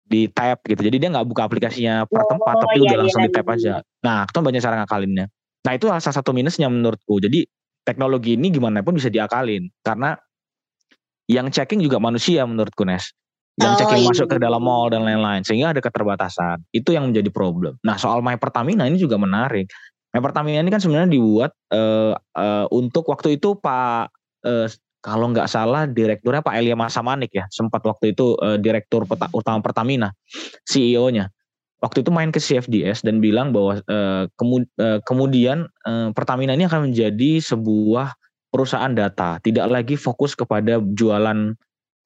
di 0.07 0.31
tap 0.31 0.63
gitu. 0.63 0.79
Jadi 0.79 0.97
dia 1.03 1.09
nggak 1.11 1.27
buka 1.27 1.45
aplikasinya 1.45 2.07
per 2.07 2.23
oh, 2.23 2.27
tempat 2.31 2.55
oh, 2.55 2.61
tapi 2.63 2.75
iya, 2.79 2.83
udah 2.87 2.95
iya, 2.95 3.01
langsung 3.03 3.21
iya, 3.21 3.27
di 3.27 3.35
tap 3.35 3.47
iya. 3.47 3.55
aja. 3.59 3.73
nah 4.01 4.17
itu 4.23 4.39
banyak 4.39 4.61
cara 4.63 4.75
ngakalinnya. 4.81 5.25
Nah 5.67 5.71
itu 5.75 5.85
salah 5.91 6.15
satu 6.15 6.31
minusnya 6.31 6.71
menurutku. 6.71 7.19
Jadi 7.19 7.43
teknologi 7.83 8.39
ini 8.39 8.47
gimana 8.47 8.79
pun 8.79 8.95
bisa 8.95 9.11
diakalin. 9.11 9.67
Karena 9.83 10.15
yang 11.27 11.51
checking 11.51 11.83
juga 11.83 11.99
manusia 11.99 12.47
menurutku 12.47 12.87
Nes 12.87 13.11
yang 13.57 13.73
oh, 13.73 13.77
checking 13.81 14.05
iya. 14.05 14.09
masuk 14.13 14.27
ke 14.29 14.37
dalam 14.37 14.61
mall 14.61 14.85
dan 14.93 15.01
lain-lain 15.01 15.41
sehingga 15.41 15.73
ada 15.73 15.81
keterbatasan. 15.81 16.61
Itu 16.69 16.93
yang 16.93 17.09
menjadi 17.09 17.33
problem. 17.33 17.81
Nah 17.81 17.97
soal 17.97 18.21
My 18.21 18.37
Pertamina 18.37 18.85
ini 18.85 19.01
juga 19.01 19.17
menarik. 19.17 19.65
My 20.13 20.21
Pertamina 20.21 20.61
ini 20.61 20.69
kan 20.69 20.77
sebenarnya 20.77 21.09
dibuat 21.09 21.51
uh, 21.73 22.13
uh, 22.37 22.65
untuk 22.69 23.09
waktu 23.09 23.41
itu 23.41 23.57
Pak 23.57 24.13
uh, 24.45 24.67
kalau 25.01 25.33
nggak 25.33 25.49
salah 25.49 25.89
direkturnya 25.89 26.45
Pak 26.45 26.53
Elia 26.53 26.77
Masamanik 26.77 27.33
ya 27.33 27.49
sempat 27.49 27.81
waktu 27.81 28.13
itu 28.13 28.37
uh, 28.37 28.61
direktur 28.61 29.09
peta, 29.09 29.25
utama 29.33 29.65
Pertamina 29.65 30.13
CEO-nya 30.69 31.33
waktu 31.81 32.01
itu 32.05 32.09
main 32.13 32.29
ke 32.29 32.41
CFDS 32.41 33.05
dan 33.05 33.21
bilang 33.21 33.53
bahwa 33.53 33.81
uh, 33.85 34.25
kemud, 34.37 34.65
uh, 34.81 35.01
kemudian 35.05 35.69
uh, 35.85 36.09
Pertamina 36.13 36.53
ini 36.53 36.65
akan 36.65 36.93
menjadi 36.93 37.41
sebuah 37.41 38.17
perusahaan 38.49 38.93
data 38.93 39.37
tidak 39.41 39.65
lagi 39.69 39.95
fokus 39.97 40.33
kepada 40.33 40.81
jualan 40.81 41.53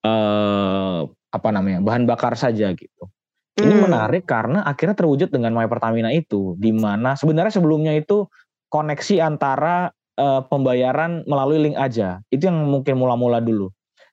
uh, 0.04 1.08
apa 1.32 1.50
namanya 1.50 1.80
bahan 1.80 2.04
bakar 2.04 2.36
saja 2.36 2.70
gitu. 2.76 3.08
Hmm. 3.56 3.68
Ini 3.68 3.76
menarik 3.84 4.24
karena 4.24 4.64
akhirnya 4.64 4.96
terwujud 4.96 5.32
dengan 5.32 5.52
My 5.52 5.68
Pertamina 5.68 6.12
itu, 6.12 6.56
di 6.56 6.72
mana 6.72 7.20
sebenarnya 7.20 7.52
sebelumnya 7.52 7.92
itu 7.96 8.28
koneksi 8.72 9.20
antara 9.20 9.92
uh, 10.16 10.42
pembayaran 10.48 11.28
melalui 11.28 11.60
link 11.60 11.76
aja. 11.76 12.24
Itu 12.32 12.48
yang 12.48 12.64
mungkin 12.68 12.96
mula-mula 12.96 13.44
dulu. 13.44 13.72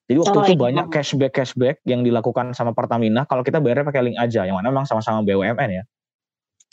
Jadi 0.09 0.17
waktu 0.25 0.37
oh, 0.41 0.43
itu 0.43 0.53
iya. 0.57 0.63
banyak 0.65 0.85
cashback 0.89 1.33
cashback 1.37 1.77
yang 1.85 2.01
dilakukan 2.01 2.57
sama 2.57 2.73
Pertamina 2.73 3.29
kalau 3.29 3.45
kita 3.45 3.61
bayarnya 3.61 3.85
pakai 3.85 4.01
link 4.09 4.17
aja, 4.17 4.41
yang 4.43 4.57
mana 4.57 4.73
memang 4.73 4.89
sama-sama 4.89 5.21
BUMN 5.21 5.69
ya. 5.69 5.83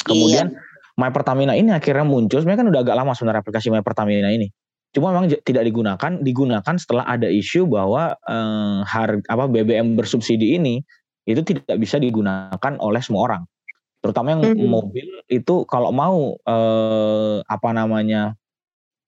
Kemudian 0.02 0.56
iya. 0.56 0.58
My 0.96 1.12
Pertamina 1.12 1.52
ini 1.52 1.68
akhirnya 1.70 2.08
muncul, 2.08 2.40
sebenarnya 2.40 2.64
kan 2.64 2.68
udah 2.72 2.80
agak 2.80 2.96
lama 2.96 3.12
sebenarnya 3.12 3.44
aplikasi 3.44 3.68
My 3.68 3.84
Pertamina 3.84 4.32
ini. 4.32 4.48
Cuma 4.96 5.12
memang 5.12 5.28
tidak 5.44 5.60
digunakan, 5.68 6.12
digunakan 6.24 6.74
setelah 6.80 7.04
ada 7.04 7.28
isu 7.28 7.68
bahwa 7.68 8.16
eh, 8.16 8.80
harga 8.88 9.20
apa 9.28 9.44
BBM 9.44 9.92
bersubsidi 9.92 10.56
ini 10.56 10.80
itu 11.28 11.44
tidak 11.44 11.76
bisa 11.76 12.00
digunakan 12.00 12.72
oleh 12.80 13.04
semua 13.04 13.28
orang. 13.28 13.42
Terutama 14.00 14.32
yang 14.32 14.40
mm 14.40 14.56
-hmm. 14.56 14.70
mobil 14.72 15.08
itu 15.28 15.68
kalau 15.68 15.92
mau 15.92 16.40
eh, 16.48 17.44
apa 17.44 17.76
namanya 17.76 18.32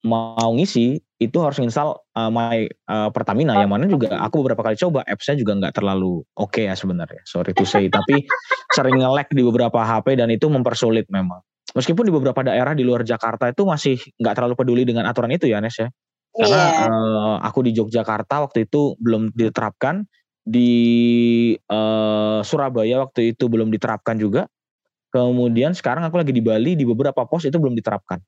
mau 0.05 0.53
ngisi 0.53 1.01
itu 1.19 1.39
harus 1.43 1.59
install 1.59 1.99
uh, 2.15 2.31
my 2.31 2.71
uh, 2.87 3.11
Pertamina 3.11 3.59
yang 3.59 3.75
mana 3.75 3.91
juga 3.91 4.15
aku 4.23 4.47
beberapa 4.47 4.63
kali 4.63 4.79
coba 4.79 5.03
appsnya 5.03 5.35
juga 5.35 5.59
nggak 5.59 5.75
terlalu 5.75 6.23
oke 6.39 6.55
okay 6.55 6.71
ya 6.71 6.79
sebenarnya 6.79 7.19
sorry 7.27 7.51
to 7.51 7.67
say 7.67 7.91
tapi 7.91 8.23
sering 8.71 9.03
nge-lag 9.03 9.27
di 9.35 9.43
beberapa 9.43 9.83
HP 9.83 10.15
dan 10.15 10.31
itu 10.31 10.47
mempersulit 10.47 11.11
memang 11.11 11.43
meskipun 11.77 12.05
di 12.09 12.13
beberapa 12.13 12.41
daerah 12.45 12.73
di 12.73 12.85
luar 12.87 13.05
Jakarta 13.05 13.51
itu 13.51 13.65
masih 13.65 13.97
nggak 14.17 14.35
terlalu 14.35 14.55
peduli 14.57 14.83
dengan 14.89 15.09
aturan 15.09 15.33
itu 15.33 15.49
ya 15.51 15.61
Nes 15.61 15.77
ya 15.77 15.89
karena 16.39 16.61
yeah. 16.61 16.71
Iya. 16.85 16.89
uh, 16.89 17.37
aku 17.43 17.59
di 17.67 17.73
Yogyakarta 17.75 18.47
waktu 18.47 18.69
itu 18.69 18.95
belum 19.01 19.35
diterapkan 19.35 20.07
di 20.49 20.71
uh, 21.69 22.41
Surabaya 22.41 23.05
waktu 23.05 23.37
itu 23.37 23.51
belum 23.51 23.69
diterapkan 23.69 24.17
juga 24.17 24.49
kemudian 25.13 25.73
sekarang 25.73 26.05
aku 26.05 26.21
lagi 26.21 26.33
di 26.33 26.45
Bali 26.45 26.77
di 26.77 26.85
beberapa 26.85 27.25
pos 27.25 27.49
itu 27.49 27.57
belum 27.57 27.77
diterapkan 27.77 28.21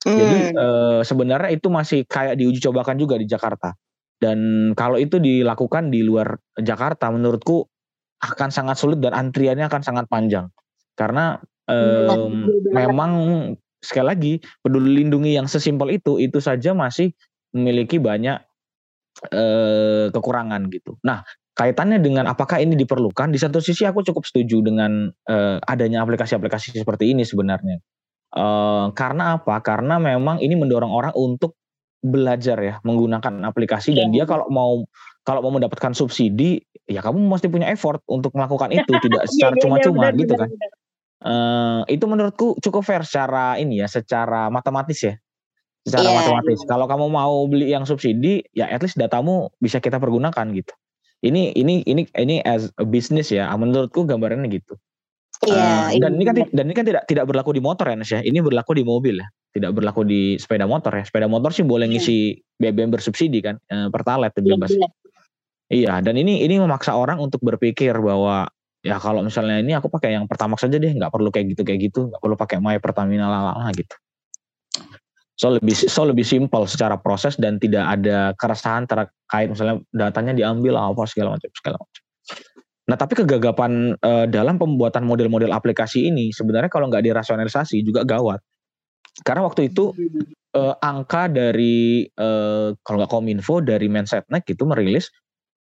Hmm. 0.00 0.16
Jadi 0.16 0.38
uh, 0.56 1.00
sebenarnya 1.04 1.50
itu 1.52 1.68
masih 1.68 2.08
kayak 2.08 2.40
diuji 2.40 2.60
cobakan 2.64 2.96
juga 2.96 3.20
di 3.20 3.28
Jakarta. 3.28 3.76
Dan 4.20 4.72
kalau 4.76 5.00
itu 5.00 5.20
dilakukan 5.20 5.92
di 5.92 6.04
luar 6.04 6.36
Jakarta, 6.56 7.08
menurutku 7.12 7.68
akan 8.20 8.48
sangat 8.52 8.76
sulit 8.76 9.00
dan 9.00 9.16
antriannya 9.16 9.68
akan 9.68 9.82
sangat 9.84 10.04
panjang. 10.08 10.48
Karena 10.96 11.40
um, 11.70 12.48
memang 12.74 13.12
sekali 13.80 14.06
lagi 14.06 14.32
peduli 14.60 15.00
lindungi 15.04 15.38
yang 15.38 15.48
sesimpel 15.48 15.88
itu 15.94 16.20
itu 16.20 16.36
saja 16.42 16.76
masih 16.76 17.16
memiliki 17.56 17.96
banyak 17.96 18.38
uh, 19.32 20.12
kekurangan 20.12 20.68
gitu. 20.68 21.00
Nah 21.06 21.24
kaitannya 21.56 22.00
dengan 22.00 22.28
apakah 22.28 22.60
ini 22.60 22.76
diperlukan? 22.76 23.32
Di 23.32 23.40
satu 23.40 23.60
sisi 23.60 23.84
aku 23.88 24.04
cukup 24.04 24.24
setuju 24.28 24.60
dengan 24.64 25.08
uh, 25.08 25.56
adanya 25.64 26.04
aplikasi-aplikasi 26.04 26.76
seperti 26.76 27.12
ini 27.12 27.24
sebenarnya 27.24 27.80
Uh, 28.30 28.94
karena 28.94 29.42
apa? 29.42 29.58
Karena 29.58 29.98
memang 29.98 30.38
ini 30.38 30.54
mendorong 30.54 30.94
orang 30.94 31.10
untuk 31.18 31.58
belajar 32.00 32.56
ya 32.62 32.74
menggunakan 32.80 33.44
aplikasi 33.44 33.92
dan 33.92 34.08
dia 34.08 34.24
kalau 34.24 34.48
mau 34.48 34.86
kalau 35.20 35.44
mau 35.44 35.52
mendapatkan 35.52 35.92
subsidi 35.92 36.64
ya 36.88 37.04
kamu 37.04 37.28
mesti 37.28 37.52
punya 37.52 37.68
effort 37.68 38.00
untuk 38.08 38.32
melakukan 38.32 38.72
itu 38.72 38.88
tidak 39.04 39.26
iya, 39.26 39.28
secara 39.28 39.52
iya, 39.52 39.58
iya, 39.58 39.62
cuma-cuma 39.66 40.06
gitu 40.14 40.34
kan. 40.38 40.48
Uh, 41.20 41.84
itu 41.92 42.08
menurutku 42.08 42.56
cukup 42.64 42.80
fair 42.80 43.04
secara 43.04 43.60
ini 43.60 43.84
ya, 43.84 43.88
secara 43.88 44.48
matematis 44.48 45.04
ya. 45.04 45.14
Secara 45.84 46.08
yeah. 46.08 46.16
matematis. 46.16 46.60
Kalau 46.64 46.88
kamu 46.88 47.06
mau 47.12 47.44
beli 47.44 47.72
yang 47.72 47.84
subsidi, 47.84 48.44
ya 48.56 48.68
at 48.68 48.80
least 48.80 48.96
datamu 48.96 49.52
bisa 49.60 49.80
kita 49.80 50.00
pergunakan 50.00 50.48
gitu. 50.56 50.72
Ini 51.20 51.52
ini 51.52 51.84
ini 51.84 52.08
ini 52.16 52.40
as 52.44 52.72
a 52.80 52.84
business 52.88 53.28
ya. 53.28 53.52
Menurutku 53.52 54.08
gambarannya 54.08 54.48
gitu. 54.48 54.80
Iya. 55.44 55.96
Uh, 55.96 56.00
dan 56.00 56.12
ini 56.20 56.24
kan 56.24 56.34
dan 56.52 56.64
ini 56.68 56.74
kan 56.76 56.84
tidak 56.84 57.02
tidak 57.08 57.24
berlaku 57.24 57.56
di 57.56 57.64
motor 57.64 57.88
ya 57.88 57.96
Nes 57.96 58.12
ya. 58.12 58.20
Ini 58.20 58.40
berlaku 58.44 58.76
di 58.76 58.84
mobil 58.84 59.20
ya. 59.20 59.28
Tidak 59.52 59.72
berlaku 59.72 60.04
di 60.04 60.36
sepeda 60.36 60.68
motor 60.68 60.92
ya. 60.96 61.04
Sepeda 61.04 61.28
motor 61.28 61.52
sih 61.52 61.64
boleh 61.64 61.88
iya. 61.88 61.96
ngisi 61.96 62.16
BBM 62.60 62.92
bersubsidi 62.92 63.40
kan, 63.40 63.56
uh, 63.72 63.88
pertalite 63.88 64.40
bebas. 64.44 64.72
Iya, 64.72 64.88
iya, 65.72 65.94
dan 66.04 66.20
ini 66.20 66.44
ini 66.44 66.60
memaksa 66.60 66.92
orang 66.92 67.16
untuk 67.20 67.40
berpikir 67.40 67.96
bahwa 67.96 68.52
ya 68.80 68.96
kalau 68.96 69.20
misalnya 69.20 69.60
ini 69.60 69.76
aku 69.76 69.92
pakai 69.92 70.16
yang 70.16 70.24
pertama 70.24 70.56
saja 70.56 70.76
deh, 70.80 70.92
nggak 70.92 71.12
perlu 71.12 71.28
kayak 71.28 71.56
gitu 71.56 71.62
kayak 71.64 71.80
gitu, 71.90 72.00
nggak 72.08 72.20
perlu 72.20 72.36
pakai 72.36 72.56
My 72.58 72.76
Pertamina 72.80 73.28
lalala 73.28 73.68
gitu. 73.76 73.96
So 75.40 75.56
lebih 75.56 75.72
so 75.72 76.04
lebih 76.04 76.24
simpel 76.24 76.68
secara 76.68 77.00
proses 77.00 77.40
dan 77.40 77.56
tidak 77.56 77.80
ada 77.96 78.36
keresahan 78.36 78.84
terkait 78.84 79.48
misalnya 79.48 79.80
datanya 79.88 80.36
diambil 80.36 80.76
apa 80.76 81.08
segala 81.08 81.36
macam 81.36 81.48
segala 81.56 81.80
macam. 81.80 82.02
Nah, 82.90 82.96
tapi 82.98 83.14
kegagapan 83.22 83.94
uh, 84.02 84.26
dalam 84.26 84.58
pembuatan 84.58 85.06
model-model 85.06 85.54
aplikasi 85.54 86.10
ini 86.10 86.34
sebenarnya 86.34 86.66
kalau 86.66 86.90
nggak 86.90 87.06
dirasionalisasi 87.06 87.86
juga 87.86 88.02
gawat. 88.02 88.42
Karena 89.22 89.46
waktu 89.46 89.70
itu 89.70 89.94
uh, 90.58 90.74
angka 90.82 91.30
dari 91.30 92.04
uh, 92.18 92.74
kalau 92.82 92.96
nggak 93.00 93.12
kominfo 93.12 93.62
dari 93.62 93.86
Mensetnek 93.86 94.42
itu 94.50 94.66
merilis 94.66 95.08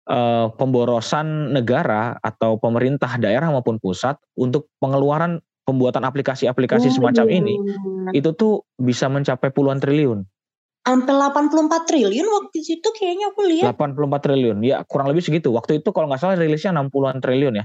uh, 0.08 0.50
pemborosan 0.56 1.52
negara 1.54 2.16
atau 2.24 2.56
pemerintah 2.56 3.20
daerah 3.20 3.52
maupun 3.52 3.76
pusat 3.78 4.16
untuk 4.34 4.72
pengeluaran 4.82 5.38
pembuatan 5.68 6.02
aplikasi-aplikasi 6.08 6.88
semacam 6.88 7.28
ini 7.28 7.60
itu 8.16 8.32
tuh 8.32 8.64
bisa 8.80 9.06
mencapai 9.12 9.52
puluhan 9.52 9.78
triliun 9.78 10.24
sampai 10.88 11.12
84 11.12 11.84
triliun 11.84 12.26
waktu 12.32 12.64
itu 12.64 12.88
kayaknya 12.96 13.28
aku 13.28 13.44
lihat. 13.44 13.76
84 13.76 14.24
triliun. 14.24 14.56
Ya, 14.64 14.80
kurang 14.88 15.12
lebih 15.12 15.20
segitu. 15.20 15.52
Waktu 15.52 15.84
itu 15.84 15.92
kalau 15.92 16.08
nggak 16.08 16.16
salah 16.16 16.40
rilisnya 16.40 16.72
60-an 16.72 17.20
triliun 17.20 17.60
ya. 17.60 17.64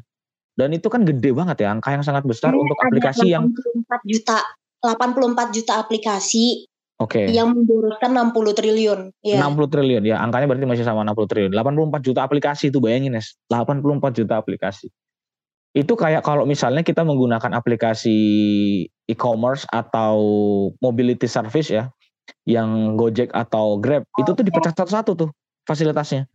Dan 0.60 0.76
itu 0.76 0.92
kan 0.92 1.08
gede 1.08 1.32
banget 1.32 1.64
ya, 1.64 1.72
angka 1.72 1.96
yang 1.96 2.04
sangat 2.04 2.28
besar 2.28 2.52
Ini 2.52 2.60
untuk 2.60 2.78
aplikasi 2.78 3.32
84 3.32 3.34
yang 3.34 3.44
84 3.88 4.12
juta 4.12 4.38
84 4.84 5.56
juta 5.56 5.74
aplikasi 5.80 6.68
Oke. 7.04 7.28
Okay. 7.28 7.36
Yang 7.36 7.60
memboroskan 7.60 8.16
60 8.16 8.56
triliun. 8.56 9.00
Ya. 9.20 9.44
60 9.44 9.68
triliun 9.68 10.04
ya, 10.08 10.24
angkanya 10.24 10.48
berarti 10.48 10.64
masih 10.64 10.86
sama 10.88 11.04
60 11.04 11.28
triliun. 11.28 11.52
84 11.52 12.00
juta 12.00 12.24
aplikasi 12.24 12.72
itu 12.72 12.80
bayangin 12.80 13.20
Nes, 13.20 13.36
84 13.52 14.16
juta 14.16 14.40
aplikasi. 14.40 14.88
Itu 15.76 16.00
kayak 16.00 16.24
kalau 16.24 16.48
misalnya 16.48 16.86
kita 16.86 17.04
menggunakan 17.04 17.52
aplikasi 17.52 18.16
e-commerce 19.10 19.68
atau 19.68 20.16
mobility 20.80 21.28
service 21.28 21.68
ya, 21.68 21.92
yang 22.48 22.96
Gojek 22.96 23.36
atau 23.36 23.76
Grab 23.84 24.08
itu 24.16 24.32
tuh 24.32 24.46
dipecah 24.46 24.72
satu-satu 24.72 25.12
tuh 25.18 25.30
fasilitasnya. 25.68 26.30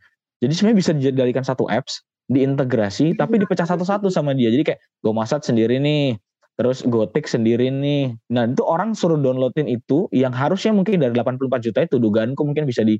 Jadi 0.45 0.53
sebenarnya 0.53 0.79
bisa 0.79 0.91
dijadikan 0.93 1.47
satu 1.47 1.65
apps, 1.71 2.05
diintegrasi 2.29 3.17
tapi 3.17 3.41
dipecah 3.41 3.65
satu-satu 3.65 4.13
sama 4.13 4.37
dia. 4.37 4.53
Jadi 4.53 4.75
kayak 4.75 4.81
Gomasat 5.01 5.49
sendiri 5.49 5.81
nih, 5.81 6.19
terus 6.59 6.83
Gotik 6.83 7.31
sendiri 7.31 7.71
nih. 7.71 8.19
Nah, 8.35 8.51
itu 8.51 8.63
orang 8.67 8.99
suruh 8.99 9.17
downloadin 9.17 9.71
itu 9.71 10.11
yang 10.11 10.35
harusnya 10.35 10.75
mungkin 10.75 10.99
dari 10.99 11.15
84 11.15 11.63
juta 11.63 11.81
itu 11.87 11.97
dugaanku 12.03 12.43
mungkin 12.43 12.67
bisa 12.67 12.83
di 12.83 12.99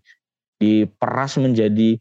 diperas 0.63 1.39
menjadi 1.43 1.99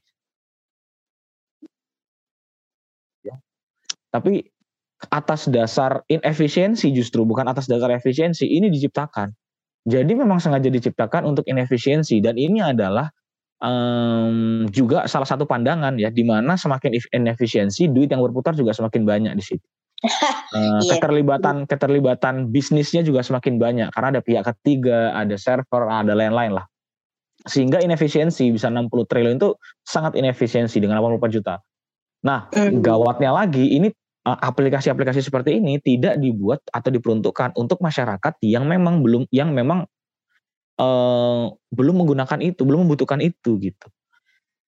ya. 3.25 3.35
Tapi 4.13 4.45
atas 5.13 5.49
dasar 5.49 6.01
inefisiensi 6.09 6.89
justru 6.93 7.21
bukan 7.25 7.45
atas 7.49 7.69
dasar 7.69 7.93
efisiensi 7.93 8.49
ini 8.49 8.73
diciptakan 8.73 9.29
jadi 9.87 10.11
memang 10.19 10.43
sengaja 10.43 10.67
diciptakan 10.67 11.23
untuk 11.23 11.47
inefisiensi 11.47 12.19
dan 12.19 12.35
ini 12.35 12.59
adalah 12.59 13.07
um, 13.63 14.67
juga 14.67 15.07
salah 15.07 15.23
satu 15.23 15.47
pandangan 15.47 15.95
ya 15.95 16.11
di 16.11 16.27
mana 16.27 16.59
semakin 16.59 16.91
inefisiensi 17.15 17.87
duit 17.87 18.11
yang 18.11 18.19
berputar 18.19 18.51
juga 18.51 18.75
semakin 18.75 19.07
banyak 19.07 19.33
di 19.39 19.43
situ. 19.47 19.63
Uh, 19.97 20.77
yeah. 20.77 20.93
keterlibatan 20.93 21.65
keterlibatan 21.65 22.53
bisnisnya 22.53 23.01
juga 23.01 23.25
semakin 23.25 23.57
banyak 23.57 23.89
karena 23.89 24.07
ada 24.13 24.21
pihak 24.21 24.45
ketiga, 24.45 25.09
ada 25.17 25.33
server, 25.35 25.89
ada 25.89 26.13
lain-lain 26.13 26.53
lah. 26.53 26.65
Sehingga 27.49 27.81
inefisiensi 27.81 28.53
bisa 28.53 28.69
60 28.69 28.89
triliun 29.09 29.41
itu 29.41 29.57
sangat 29.81 30.13
inefisiensi 30.13 30.77
dengan 30.77 31.01
84 31.01 31.33
juta. 31.33 31.57
Nah, 32.25 32.49
mm. 32.53 32.81
gawatnya 32.81 33.33
lagi 33.33 33.73
ini 33.73 33.89
Eh, 34.27 34.39
aplikasi-aplikasi 34.43 35.23
seperti 35.23 35.55
ini 35.55 35.79
tidak 35.79 36.19
dibuat 36.19 36.59
atau 36.67 36.91
diperuntukkan 36.91 37.55
untuk 37.55 37.79
masyarakat 37.79 38.33
yang 38.43 38.67
memang 38.67 38.99
belum 38.99 39.23
yang 39.31 39.55
memang 39.55 39.87
uh, 40.83 41.47
belum 41.71 41.95
menggunakan 42.03 42.43
itu, 42.43 42.67
belum 42.67 42.83
membutuhkan 42.83 43.23
itu 43.23 43.55
gitu. 43.63 43.87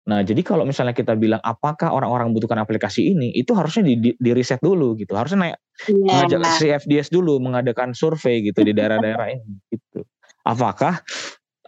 Nah, 0.04 0.20
jadi 0.20 0.44
kalau 0.44 0.68
misalnya 0.68 0.92
kita 0.92 1.16
bilang 1.16 1.40
apakah 1.40 1.88
orang-orang 1.88 2.28
membutuhkan 2.28 2.60
aplikasi 2.60 3.16
ini, 3.16 3.32
itu 3.32 3.56
harusnya 3.56 3.88
di, 3.88 3.94
di, 3.96 4.10
di 4.12 4.30
riset 4.36 4.60
dulu 4.60 4.92
gitu. 5.00 5.16
Harusnya 5.16 5.48
naik 5.48 5.56
yeah. 5.88 6.28
ngajak 6.28 6.40
CFDS 6.60 7.08
dulu 7.08 7.40
mengadakan 7.40 7.96
survei 7.96 8.44
gitu 8.44 8.60
di 8.60 8.76
daerah-daerah 8.76 9.32
ini 9.32 9.56
gitu. 9.72 10.04
Apakah 10.44 11.00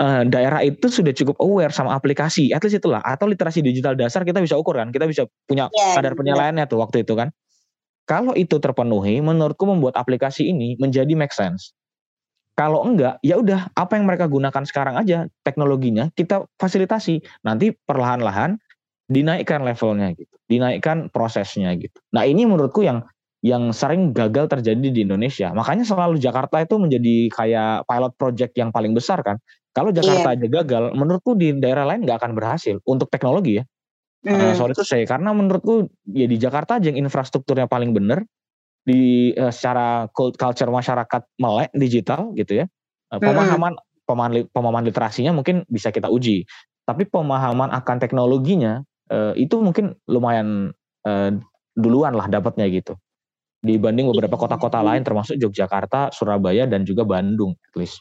uh, 0.05 0.23
daerah 0.29 0.61
itu 0.61 0.85
sudah 0.93 1.17
cukup 1.17 1.41
aware 1.41 1.73
sama 1.73 1.97
aplikasi, 1.97 2.53
at 2.53 2.61
least 2.61 2.77
itulah 2.77 3.01
atau 3.01 3.25
literasi 3.25 3.65
digital 3.65 3.97
dasar 3.97 4.21
kita 4.21 4.45
bisa 4.45 4.61
ukur 4.61 4.77
kan, 4.77 4.93
kita 4.93 5.09
bisa 5.09 5.25
punya 5.49 5.73
yeah, 5.73 5.97
kadar 5.97 6.13
penilaiannya 6.13 6.69
tuh 6.69 6.77
waktu 6.85 7.09
itu 7.09 7.17
kan. 7.17 7.33
Kalau 8.07 8.37
itu 8.39 8.61
terpenuhi, 8.63 9.19
menurutku 9.19 9.67
membuat 9.67 9.99
aplikasi 9.99 10.47
ini 10.47 10.79
menjadi 10.79 11.17
make 11.19 11.33
sense. 11.35 11.75
Kalau 12.57 12.89
enggak, 12.89 13.21
ya 13.21 13.37
udah 13.37 13.69
apa 13.77 14.01
yang 14.01 14.09
mereka 14.09 14.25
gunakan 14.33 14.65
sekarang 14.65 14.97
aja 14.97 15.29
teknologinya 15.45 16.09
kita 16.17 16.49
fasilitasi. 16.57 17.21
Nanti 17.45 17.77
perlahan-lahan 17.77 18.57
dinaikkan 19.13 19.61
levelnya 19.61 20.17
gitu, 20.17 20.33
dinaikkan 20.49 21.13
prosesnya 21.13 21.77
gitu. 21.77 22.01
Nah 22.17 22.25
ini 22.25 22.49
menurutku 22.49 22.81
yang 22.81 23.05
yang 23.45 23.71
sering 23.71 24.11
gagal 24.17 24.49
terjadi 24.49 24.89
di 24.89 25.05
Indonesia. 25.05 25.53
Makanya 25.53 25.85
selalu 25.85 26.17
Jakarta 26.17 26.65
itu 26.65 26.81
menjadi 26.81 27.31
kayak 27.31 27.87
pilot 27.87 28.13
project 28.17 28.53
yang 28.57 28.73
paling 28.73 28.97
besar 28.97 29.21
kan. 29.21 29.37
Kalau 29.77 29.93
Jakarta 29.93 30.33
yeah. 30.33 30.37
aja 30.41 30.47
gagal, 30.49 30.85
menurutku 30.97 31.37
di 31.37 31.53
daerah 31.61 31.85
lain 31.85 32.09
nggak 32.09 32.25
akan 32.25 32.33
berhasil 32.33 32.81
untuk 32.89 33.13
teknologi 33.13 33.61
ya. 33.61 33.65
Mm. 34.27 34.33
Uh, 34.33 34.55
sorry 34.57 34.73
itu 34.75 34.83
saya 34.83 35.05
karena 35.07 35.31
menurutku 35.31 35.93
ya 36.11 36.27
di 36.27 36.41
Jakarta 36.41 36.81
aja 36.81 36.91
yang 36.91 37.05
infrastrukturnya 37.07 37.69
paling 37.71 37.93
benar 37.95 38.27
di 38.87 39.35
uh, 39.35 39.51
secara 39.51 40.07
culture 40.15 40.71
masyarakat 40.71 41.23
melek 41.43 41.75
digital 41.75 42.31
gitu 42.39 42.63
ya. 42.63 42.67
Uh, 43.11 43.19
pemahaman 43.19 43.75
mm. 43.75 44.07
pemahaman 44.07 44.33
pemahaman 44.55 44.85
literasinya 44.87 45.35
mungkin 45.35 45.67
bisa 45.67 45.91
kita 45.91 46.07
uji. 46.07 46.47
Tapi 46.87 47.03
pemahaman 47.11 47.75
akan 47.75 47.97
teknologinya 47.99 48.87
uh, 49.11 49.35
itu 49.35 49.59
mungkin 49.59 49.99
lumayan 50.07 50.71
uh, 51.03 51.31
duluan 51.75 52.15
lah 52.15 52.31
dapatnya 52.31 52.71
gitu 52.71 52.95
dibanding 53.67 54.07
beberapa 54.15 54.39
kota-kota 54.39 54.79
lain 54.85 55.03
termasuk 55.03 55.35
Yogyakarta, 55.43 56.15
Surabaya 56.15 56.71
dan 56.71 56.87
juga 56.87 57.03
Bandung 57.03 57.59
at 57.59 57.75
least. 57.75 57.99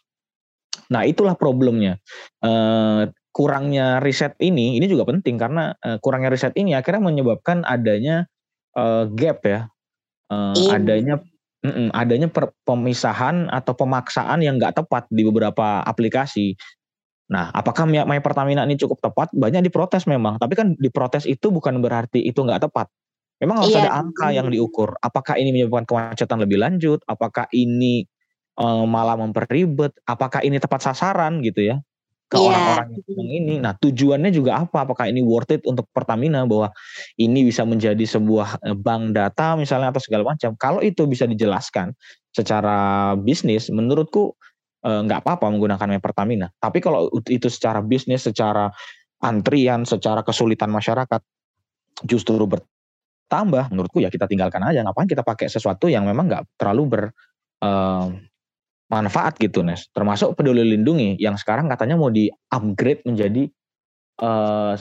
Nah 0.94 1.01
itulah 1.01 1.34
problemnya. 1.34 1.98
Uh, 2.44 3.10
kurangnya 3.34 4.00
riset 4.00 4.38
ini, 4.39 4.80
ini 4.80 4.86
juga 4.88 5.10
penting 5.10 5.36
karena 5.36 5.74
uh, 5.84 5.98
kurangnya 6.00 6.32
riset 6.32 6.54
ini 6.56 6.77
akhirnya 6.77 7.04
menyebabkan 7.04 7.65
adanya 7.68 8.30
uh, 8.77 9.10
gap 9.12 9.44
ya, 9.44 9.68
uh, 10.32 10.55
adanya 10.74 11.22
mm, 11.65 11.89
adanya 11.91 12.27
per, 12.29 12.53
pemisahan 12.63 13.50
atau 13.50 13.74
pemaksaan 13.74 14.41
yang 14.46 14.62
nggak 14.62 14.77
tepat 14.77 15.10
di 15.10 15.25
beberapa 15.25 15.82
aplikasi. 15.84 16.55
Nah, 17.25 17.50
apakah 17.50 17.89
My 17.89 18.22
Pertamina 18.22 18.62
ini 18.70 18.77
cukup 18.77 19.01
tepat? 19.01 19.34
Banyak 19.34 19.65
diprotes 19.65 20.05
memang, 20.05 20.38
tapi 20.38 20.53
kan 20.53 20.77
diprotes 20.77 21.25
itu 21.25 21.50
bukan 21.50 21.82
berarti 21.82 22.22
itu 22.22 22.38
nggak 22.38 22.70
tepat. 22.70 22.86
Memang 23.41 23.65
harus 23.65 23.75
iya. 23.75 23.89
ada 23.89 23.91
angka 24.00 24.27
yang 24.32 24.48
diukur. 24.48 24.96
Apakah 25.01 25.36
ini 25.36 25.51
menyebabkan 25.51 25.84
kemacetan 25.84 26.39
lebih 26.39 26.62
lanjut? 26.62 27.03
Apakah 27.03 27.50
ini 27.51 28.08
uh, 28.62 28.88
malah 28.88 29.20
memperribet? 29.20 29.91
Apakah 30.08 30.39
ini 30.46 30.62
tepat 30.62 30.86
sasaran 30.86 31.44
gitu 31.44 31.65
ya? 31.65 31.75
Ke 32.36 32.39
yeah. 32.44 32.51
orang-orang 32.51 32.88
yang 33.08 33.30
ini. 33.32 33.56
Nah, 33.63 33.74
tujuannya 33.80 34.32
juga 34.36 34.60
apa? 34.68 34.84
Apakah 34.84 35.08
ini 35.08 35.24
worth 35.24 35.56
it 35.56 35.63
untuk 35.63 35.88
Pertamina 35.96 36.44
bahwa 36.44 36.75
ini 37.15 37.48
bisa 37.48 37.63
menjadi 37.63 38.04
sebuah 38.04 38.60
eh, 38.68 38.75
bank 38.75 39.15
data 39.15 39.56
misalnya 39.56 39.96
atau 39.96 40.04
segala 40.04 40.36
macam? 40.36 40.51
Kalau 40.60 40.84
itu 40.84 41.08
bisa 41.08 41.24
dijelaskan 41.24 41.96
secara 42.36 43.15
bisnis, 43.15 43.72
menurutku 43.72 44.36
eh, 44.84 45.01
nggak 45.08 45.24
apa-apa 45.24 45.48
menggunakan 45.48 46.04
Pertamina. 46.04 46.51
Tapi 46.60 46.84
kalau 46.84 47.08
itu 47.32 47.48
secara 47.48 47.80
bisnis, 47.80 48.27
secara 48.27 48.68
antrian, 49.24 49.88
secara 49.88 50.22
kesulitan 50.22 50.68
masyarakat, 50.70 51.24
justru 52.04 52.36
ber, 52.44 52.60
tambah 53.32 53.72
menurutku 53.72 54.04
ya 54.04 54.12
kita 54.12 54.27
tinggalkan 54.30 54.62
aja 54.62 54.84
ngapain 54.86 55.10
kita 55.10 55.25
pakai 55.25 55.50
sesuatu 55.50 55.89
yang 55.89 56.06
memang 56.06 56.30
nggak 56.30 56.44
terlalu 56.60 56.84
ber 56.86 57.04
uh, 57.63 58.12
manfaat 58.92 59.38
gitu 59.42 59.65
Nes. 59.65 59.89
Termasuk 59.92 60.38
peduli 60.38 60.63
lindungi 60.63 61.18
yang 61.18 61.36
sekarang 61.36 61.70
katanya 61.70 61.98
mau 61.98 62.13
di 62.13 62.30
upgrade 62.54 63.01
menjadi 63.06 63.50
uh, 64.22 64.74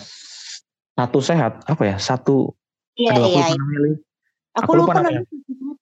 satu 0.95 1.19
sehat 1.19 1.67
apa 1.67 1.83
ya 1.83 1.97
satu 1.99 2.55
iya, 2.95 3.19
aduh, 3.19 3.27
iya, 3.27 3.43
aku 3.43 3.51
iya. 3.51 3.93
aku, 4.55 4.71
lupa, 4.79 4.95
lupa 4.95 5.03
namanya. 5.03 5.27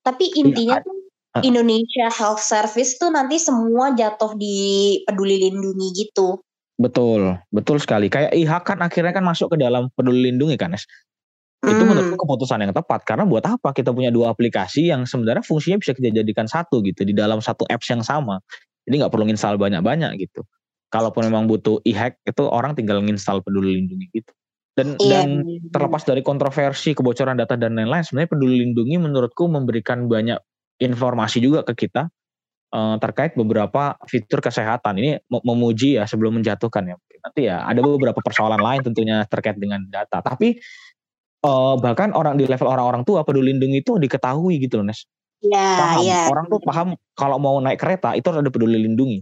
tapi 0.01 0.25
intinya 0.41 0.81
iya, 0.81 0.87
tuh 0.89 0.97
Indonesia 1.41 2.07
Health 2.13 2.45
Service 2.45 3.01
tuh 3.01 3.09
nanti 3.09 3.41
semua 3.41 3.97
jatuh 3.97 4.37
di 4.37 5.01
peduli 5.09 5.49
lindungi 5.49 5.89
gitu. 5.97 6.37
Betul, 6.77 7.41
betul 7.49 7.81
sekali. 7.81 8.13
Kayak 8.13 8.37
IHAK 8.37 8.63
kan 8.69 8.79
akhirnya 8.85 9.13
kan 9.17 9.25
masuk 9.25 9.57
ke 9.57 9.57
dalam 9.57 9.89
peduli 9.97 10.29
lindungi 10.29 10.61
kan, 10.61 10.77
Nes. 10.77 10.85
Itu 11.63 11.79
hmm. 11.79 11.89
menurutku 11.95 12.17
keputusan 12.19 12.59
yang 12.59 12.75
tepat 12.75 13.07
karena 13.07 13.23
buat 13.23 13.47
apa 13.47 13.71
kita 13.71 13.95
punya 13.95 14.11
dua 14.11 14.35
aplikasi 14.35 14.91
yang 14.91 15.07
sebenarnya 15.07 15.47
fungsinya 15.47 15.79
bisa 15.79 15.95
kita 15.95 16.11
jadikan 16.11 16.51
satu 16.51 16.83
gitu 16.83 17.07
di 17.07 17.15
dalam 17.15 17.39
satu 17.39 17.63
apps 17.71 17.87
yang 17.87 18.03
sama. 18.03 18.43
Jadi 18.83 18.99
nggak 18.99 19.13
perlu 19.15 19.31
install 19.31 19.63
banyak-banyak 19.63 20.19
gitu. 20.19 20.43
Kalaupun 20.91 21.31
memang 21.31 21.47
butuh 21.47 21.79
e-hack 21.87 22.19
itu 22.27 22.43
orang 22.51 22.75
tinggal 22.75 22.99
nginstal 22.99 23.47
peduli 23.47 23.79
lindungi 23.79 24.11
gitu. 24.11 24.33
Dan 24.75 24.99
iya. 24.99 25.23
dan 25.23 25.47
terlepas 25.71 26.03
dari 26.03 26.25
kontroversi 26.25 26.99
kebocoran 26.99 27.39
data 27.39 27.55
dan 27.55 27.79
lain-lain, 27.79 28.03
sebenarnya 28.03 28.31
peduli 28.35 28.67
lindungi 28.67 28.97
menurutku 28.99 29.47
memberikan 29.47 30.11
banyak 30.11 30.41
informasi 30.83 31.39
juga 31.45 31.63
ke 31.63 31.87
kita 31.87 32.11
uh, 32.73 32.97
terkait 32.99 33.37
beberapa 33.37 33.95
fitur 34.09 34.41
kesehatan. 34.41 34.99
Ini 34.99 35.11
memuji 35.31 36.01
ya 36.01 36.09
sebelum 36.09 36.41
menjatuhkan 36.41 36.91
ya. 36.91 36.97
Nanti 37.23 37.41
ya 37.47 37.63
ada 37.63 37.79
beberapa 37.85 38.19
persoalan 38.19 38.59
lain 38.59 38.81
tentunya 38.83 39.23
terkait 39.29 39.61
dengan 39.61 39.85
data. 39.87 40.19
Tapi 40.25 40.59
uh, 41.43 41.75
bahkan 41.79 42.15
orang 42.15 42.39
di 42.39 42.47
level 42.47 42.71
orang-orang 42.71 43.03
tua 43.03 43.27
peduli 43.27 43.53
lindungi 43.55 43.83
itu 43.83 43.99
diketahui 43.99 44.63
gitu 44.63 44.81
loh 44.81 44.91
Nes. 44.91 45.05
Iya, 45.43 45.69
paham. 45.79 46.03
Ya. 46.07 46.23
Orang 46.31 46.47
tuh 46.47 46.61
paham 46.63 46.89
kalau 47.19 47.37
mau 47.43 47.59
naik 47.59 47.83
kereta 47.83 48.15
itu 48.15 48.31
harus 48.31 48.47
ada 48.47 48.51
peduli 48.55 48.79
lindungi. 48.79 49.21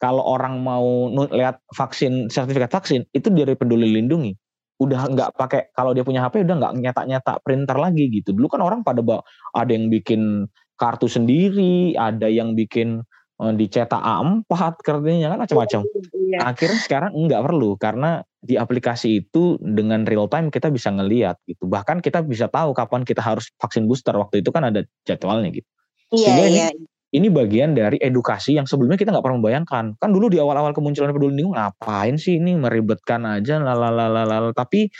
Kalau 0.00 0.24
orang 0.24 0.64
mau 0.64 1.12
lihat 1.12 1.60
vaksin 1.76 2.32
sertifikat 2.32 2.72
vaksin 2.72 3.04
itu 3.12 3.28
dari 3.28 3.52
peduli 3.52 3.92
lindungi. 3.92 4.32
Udah 4.80 5.12
nggak 5.12 5.36
pakai 5.36 5.68
kalau 5.76 5.92
dia 5.92 6.00
punya 6.00 6.24
HP 6.24 6.48
udah 6.48 6.56
nggak 6.56 6.72
nyetak-nyetak 6.80 7.36
printer 7.44 7.76
lagi 7.76 8.08
gitu. 8.08 8.32
Dulu 8.32 8.48
kan 8.48 8.64
orang 8.64 8.80
pada 8.80 9.04
ada 9.52 9.70
yang 9.70 9.92
bikin 9.92 10.48
kartu 10.80 11.04
sendiri, 11.04 11.92
ada 12.00 12.32
yang 12.32 12.56
bikin 12.56 13.04
dicetak 13.40 13.96
A4 13.96 14.52
kertasnya 14.84 15.32
kan 15.32 15.38
macam-macam. 15.40 15.80
Iya. 16.12 16.38
Akhirnya 16.44 16.80
sekarang 16.84 17.12
enggak 17.16 17.40
perlu 17.48 17.72
karena 17.80 18.20
di 18.40 18.60
aplikasi 18.60 19.24
itu 19.24 19.56
dengan 19.60 20.04
real 20.04 20.28
time 20.28 20.52
kita 20.52 20.68
bisa 20.68 20.92
ngelihat 20.92 21.40
gitu. 21.48 21.64
Bahkan 21.64 22.04
kita 22.04 22.20
bisa 22.20 22.52
tahu 22.52 22.76
kapan 22.76 23.08
kita 23.08 23.24
harus 23.24 23.48
vaksin 23.56 23.88
booster. 23.88 24.12
Waktu 24.12 24.44
itu 24.44 24.52
kan 24.52 24.68
ada 24.68 24.84
jadwalnya 25.08 25.56
gitu. 25.56 25.68
Iya, 26.12 26.26
Sehingga 26.28 26.46
iya. 26.52 26.68
Ini, 26.76 26.84
ini 27.16 27.28
bagian 27.32 27.72
dari 27.72 27.96
edukasi 27.96 28.60
yang 28.60 28.68
sebelumnya 28.68 29.00
kita 29.00 29.08
nggak 29.08 29.24
pernah 29.24 29.38
membayangkan. 29.40 29.84
Kan 29.96 30.10
dulu 30.12 30.28
di 30.28 30.36
awal-awal 30.36 30.76
kemunculan 30.76 31.08
peduli 31.16 31.40
lindungi 31.40 31.56
ngapain 31.56 32.20
sih 32.20 32.36
ini 32.36 32.60
meribetkan 32.60 33.24
aja 33.24 33.56
lalalala 33.56 34.52
tapi 34.52 34.92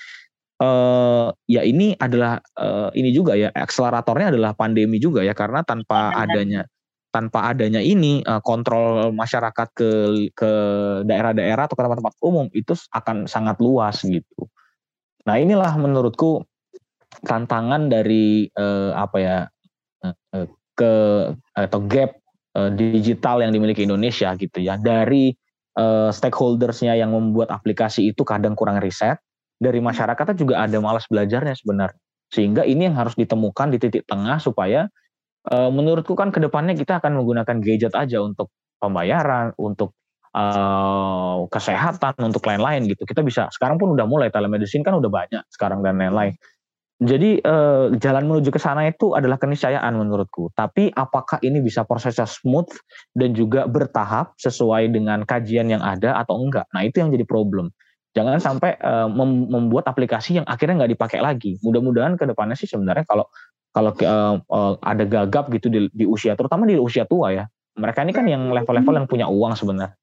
uh, 0.65 1.29
ya 1.45 1.61
ini 1.61 1.93
adalah 1.97 2.41
uh, 2.57 2.89
ini 2.97 3.13
juga 3.13 3.37
ya 3.37 3.53
akseleratornya 3.53 4.33
adalah 4.33 4.53
pandemi 4.57 4.97
juga 4.97 5.21
ya 5.21 5.37
karena 5.37 5.61
tanpa 5.61 6.09
iya, 6.13 6.25
adanya 6.25 6.63
tanpa 7.11 7.51
adanya 7.51 7.83
ini 7.83 8.23
uh, 8.23 8.39
kontrol 8.41 9.11
masyarakat 9.11 9.69
ke 9.75 9.91
ke 10.31 10.53
daerah-daerah 11.05 11.67
atau 11.67 11.75
ke 11.75 11.83
tempat-tempat 11.83 12.15
umum 12.23 12.47
itu 12.55 12.73
akan 12.95 13.27
sangat 13.27 13.59
luas 13.59 14.03
gitu. 14.07 14.47
Nah 15.27 15.37
inilah 15.37 15.75
menurutku 15.77 16.47
tantangan 17.27 17.91
dari 17.91 18.47
uh, 18.55 18.95
apa 18.95 19.17
ya 19.19 19.39
uh, 20.07 20.47
ke 20.79 20.93
atau 21.59 21.81
gap 21.91 22.17
uh, 22.55 22.71
digital 22.73 23.43
yang 23.43 23.53
dimiliki 23.53 23.83
Indonesia 23.85 24.33
gitu 24.39 24.59
ya. 24.63 24.79
Dari 24.79 25.35
uh, 25.77 26.15
stakeholdersnya 26.15 26.95
yang 26.95 27.11
membuat 27.11 27.51
aplikasi 27.51 28.15
itu 28.15 28.23
kadang 28.23 28.55
kurang 28.55 28.79
riset 28.79 29.19
dari 29.61 29.83
masyarakatnya 29.83 30.37
juga 30.39 30.63
ada 30.65 30.79
malas 30.81 31.05
belajarnya 31.11 31.59
sebenarnya. 31.59 32.01
Sehingga 32.31 32.63
ini 32.63 32.87
yang 32.87 32.97
harus 32.97 33.19
ditemukan 33.19 33.75
di 33.75 33.79
titik 33.83 34.07
tengah 34.07 34.39
supaya 34.39 34.87
uh, 35.49 35.71
menurutku 35.73 36.13
kan 36.13 36.29
ke 36.29 36.43
depannya 36.43 36.77
kita 36.77 37.01
akan 37.01 37.17
menggunakan 37.23 37.57
gadget 37.65 37.95
aja 37.97 38.21
untuk 38.21 38.53
pembayaran, 38.77 39.57
untuk 39.57 39.97
uh, 40.37 41.47
kesehatan, 41.49 42.17
untuk 42.21 42.45
lain-lain 42.45 42.85
gitu. 42.91 43.09
Kita 43.09 43.25
bisa 43.25 43.49
sekarang 43.55 43.81
pun 43.81 43.97
udah 43.97 44.05
mulai 44.05 44.29
telemedicine 44.29 44.85
kan 44.85 44.97
udah 44.97 45.09
banyak 45.09 45.45
sekarang 45.53 45.81
dan 45.81 45.97
lain-lain. 45.97 46.37
Jadi 47.01 47.41
uh, 47.41 47.97
jalan 47.97 48.29
menuju 48.29 48.53
ke 48.53 48.61
sana 48.61 48.85
itu 48.85 49.17
adalah 49.17 49.41
keniscayaan 49.41 49.97
menurutku. 49.97 50.53
Tapi 50.53 50.93
apakah 50.93 51.41
ini 51.41 51.65
bisa 51.65 51.89
prosesnya 51.89 52.29
smooth 52.29 52.69
dan 53.17 53.33
juga 53.33 53.65
bertahap 53.65 54.37
sesuai 54.37 54.93
dengan 54.93 55.25
kajian 55.25 55.73
yang 55.73 55.81
ada 55.81 56.21
atau 56.21 56.37
enggak? 56.37 56.69
Nah 56.77 56.85
itu 56.85 57.01
yang 57.01 57.09
jadi 57.09 57.25
problem. 57.25 57.73
Jangan 58.13 58.37
sampai 58.43 58.77
uh, 58.85 59.09
mem 59.09 59.49
membuat 59.49 59.89
aplikasi 59.89 60.43
yang 60.43 60.45
akhirnya 60.45 60.85
nggak 60.85 60.93
dipakai 60.99 61.25
lagi. 61.25 61.57
Mudah-mudahan 61.65 62.21
ke 62.21 62.29
depannya 62.29 62.59
sih 62.59 62.69
sebenarnya 62.69 63.09
kalau 63.09 63.25
kalau 63.71 63.95
uh, 64.03 64.37
uh, 64.43 64.75
ada 64.83 65.07
gagap 65.07 65.47
gitu 65.55 65.71
di, 65.71 65.87
di 65.95 66.05
usia 66.07 66.35
terutama 66.35 66.67
di 66.67 66.75
usia 66.79 67.07
tua 67.07 67.31
ya. 67.31 67.45
Mereka 67.79 68.03
ini 68.03 68.13
kan 68.13 68.27
yang 68.27 68.51
level-level 68.51 68.95
yang 68.99 69.07
punya 69.07 69.27
uang 69.31 69.55
sebenarnya. 69.55 69.95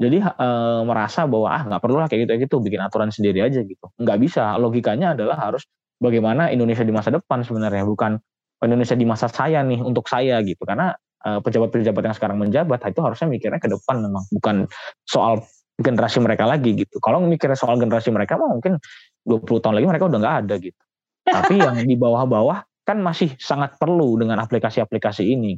Jadi 0.00 0.24
uh, 0.24 0.80
merasa 0.88 1.28
bahwa 1.28 1.48
ah 1.52 1.62
nggak 1.68 1.80
perlu 1.84 2.00
lah 2.00 2.08
kayak 2.08 2.24
gitu 2.24 2.32
gitu 2.48 2.56
bikin 2.64 2.80
aturan 2.80 3.12
sendiri 3.12 3.44
aja 3.44 3.60
gitu. 3.60 3.92
Nggak 4.00 4.18
bisa. 4.24 4.56
Logikanya 4.56 5.12
adalah 5.12 5.36
harus 5.36 5.68
bagaimana 6.00 6.48
Indonesia 6.48 6.80
di 6.80 6.92
masa 6.96 7.12
depan 7.12 7.44
sebenarnya 7.44 7.84
bukan 7.84 8.16
Indonesia 8.64 8.96
di 8.96 9.04
masa 9.04 9.28
saya 9.28 9.60
nih 9.60 9.84
untuk 9.84 10.08
saya 10.08 10.40
gitu. 10.40 10.64
Karena 10.64 10.96
pejabat-pejabat 11.20 12.00
uh, 12.00 12.06
yang 12.08 12.16
sekarang 12.16 12.40
menjabat 12.40 12.80
itu 12.88 13.04
harusnya 13.04 13.28
mikirnya 13.28 13.60
ke 13.60 13.68
depan 13.68 14.00
memang 14.00 14.24
bukan 14.32 14.64
soal 15.04 15.44
generasi 15.76 16.24
mereka 16.24 16.48
lagi 16.48 16.72
gitu. 16.72 16.96
Kalau 17.04 17.20
mikirnya 17.20 17.60
soal 17.60 17.76
generasi 17.76 18.08
mereka 18.08 18.40
mah 18.40 18.56
mungkin 18.56 18.80
20 19.28 19.44
tahun 19.44 19.76
lagi 19.76 19.86
mereka 19.88 20.08
udah 20.08 20.18
nggak 20.24 20.36
ada 20.48 20.54
gitu. 20.56 20.80
Tapi 21.28 21.60
yang 21.60 21.76
di 21.84 21.96
bawah-bawah 22.00 22.69
kan 22.90 22.98
masih 22.98 23.38
sangat 23.38 23.78
perlu 23.78 24.18
dengan 24.18 24.42
aplikasi-aplikasi 24.42 25.22
ini. 25.22 25.54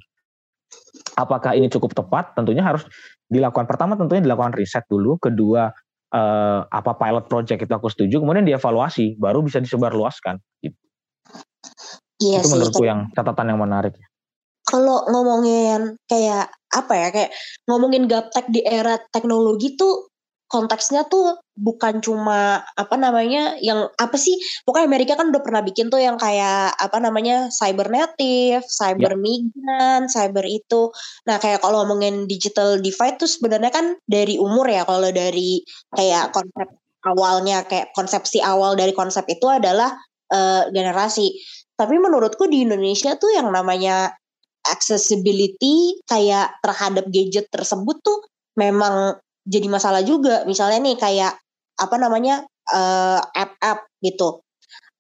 Apakah 1.17 1.57
ini 1.57 1.73
cukup 1.73 1.97
tepat? 1.97 2.37
Tentunya 2.37 2.61
harus 2.61 2.85
dilakukan. 3.25 3.65
Pertama 3.65 3.97
tentunya 3.97 4.21
dilakukan 4.21 4.53
riset 4.53 4.85
dulu. 4.85 5.17
Kedua 5.17 5.73
eh, 6.13 6.61
apa 6.69 6.93
pilot 7.01 7.25
project 7.33 7.65
itu 7.65 7.73
aku 7.73 7.89
setuju. 7.89 8.21
Kemudian 8.21 8.45
dievaluasi, 8.45 9.17
baru 9.17 9.41
bisa 9.41 9.65
disebarluaskan. 9.65 10.37
Gitu. 10.61 10.77
Iya 12.23 12.45
itu 12.45 12.49
sih, 12.49 12.53
menurutku 12.53 12.85
yang 12.85 13.09
catatan 13.17 13.57
yang 13.57 13.61
menarik. 13.61 13.97
Kalau 14.63 15.09
ngomongin 15.11 15.99
kayak 16.07 16.53
apa 16.73 16.93
ya 16.95 17.09
kayak 17.11 17.31
ngomongin 17.67 18.07
gaptek 18.07 18.47
di 18.49 18.63
era 18.63 18.97
teknologi 19.11 19.75
tuh 19.75 20.12
konteksnya 20.53 21.09
tuh 21.09 21.41
bukan 21.57 22.05
cuma 22.05 22.61
apa 22.77 22.97
namanya 23.01 23.57
yang 23.65 23.89
apa 23.97 24.21
sih 24.21 24.37
pokoknya 24.69 24.85
Amerika 24.85 25.17
kan 25.17 25.33
udah 25.33 25.41
pernah 25.41 25.65
bikin 25.65 25.89
tuh 25.89 25.97
yang 25.97 26.21
kayak 26.21 26.77
apa 26.77 27.01
namanya 27.01 27.49
cyber 27.49 27.89
native, 27.89 28.61
cyber 28.69 29.17
yeah. 29.17 29.23
migran, 29.25 30.01
cyber 30.13 30.45
itu. 30.45 30.93
Nah 31.25 31.41
kayak 31.41 31.65
kalau 31.65 31.89
ngomongin 31.89 32.29
digital 32.29 32.77
divide 32.85 33.17
tuh 33.17 33.31
sebenarnya 33.33 33.73
kan 33.73 33.97
dari 34.05 34.37
umur 34.37 34.69
ya 34.69 34.85
kalau 34.85 35.09
dari 35.09 35.65
kayak 35.97 36.37
konsep 36.37 36.69
awalnya 37.09 37.65
kayak 37.65 37.91
konsepsi 37.97 38.45
awal 38.45 38.77
dari 38.77 38.93
konsep 38.93 39.25
itu 39.33 39.49
adalah 39.49 39.97
uh, 40.29 40.69
generasi. 40.69 41.33
Tapi 41.73 41.97
menurutku 41.97 42.45
di 42.47 42.69
Indonesia 42.69 43.17
tuh 43.17 43.33
yang 43.33 43.49
namanya 43.49 44.13
accessibility 44.69 45.99
kayak 46.07 46.61
terhadap 46.63 47.09
gadget 47.11 47.51
tersebut 47.51 47.99
tuh 48.05 48.23
memang 48.55 49.19
jadi 49.47 49.67
masalah 49.67 50.03
juga. 50.07 50.47
Misalnya 50.47 50.83
nih 50.83 50.97
kayak 50.99 51.33
apa 51.79 51.97
namanya 51.99 52.47
uh, 52.71 53.21
app-app 53.35 53.91
gitu. 54.03 54.43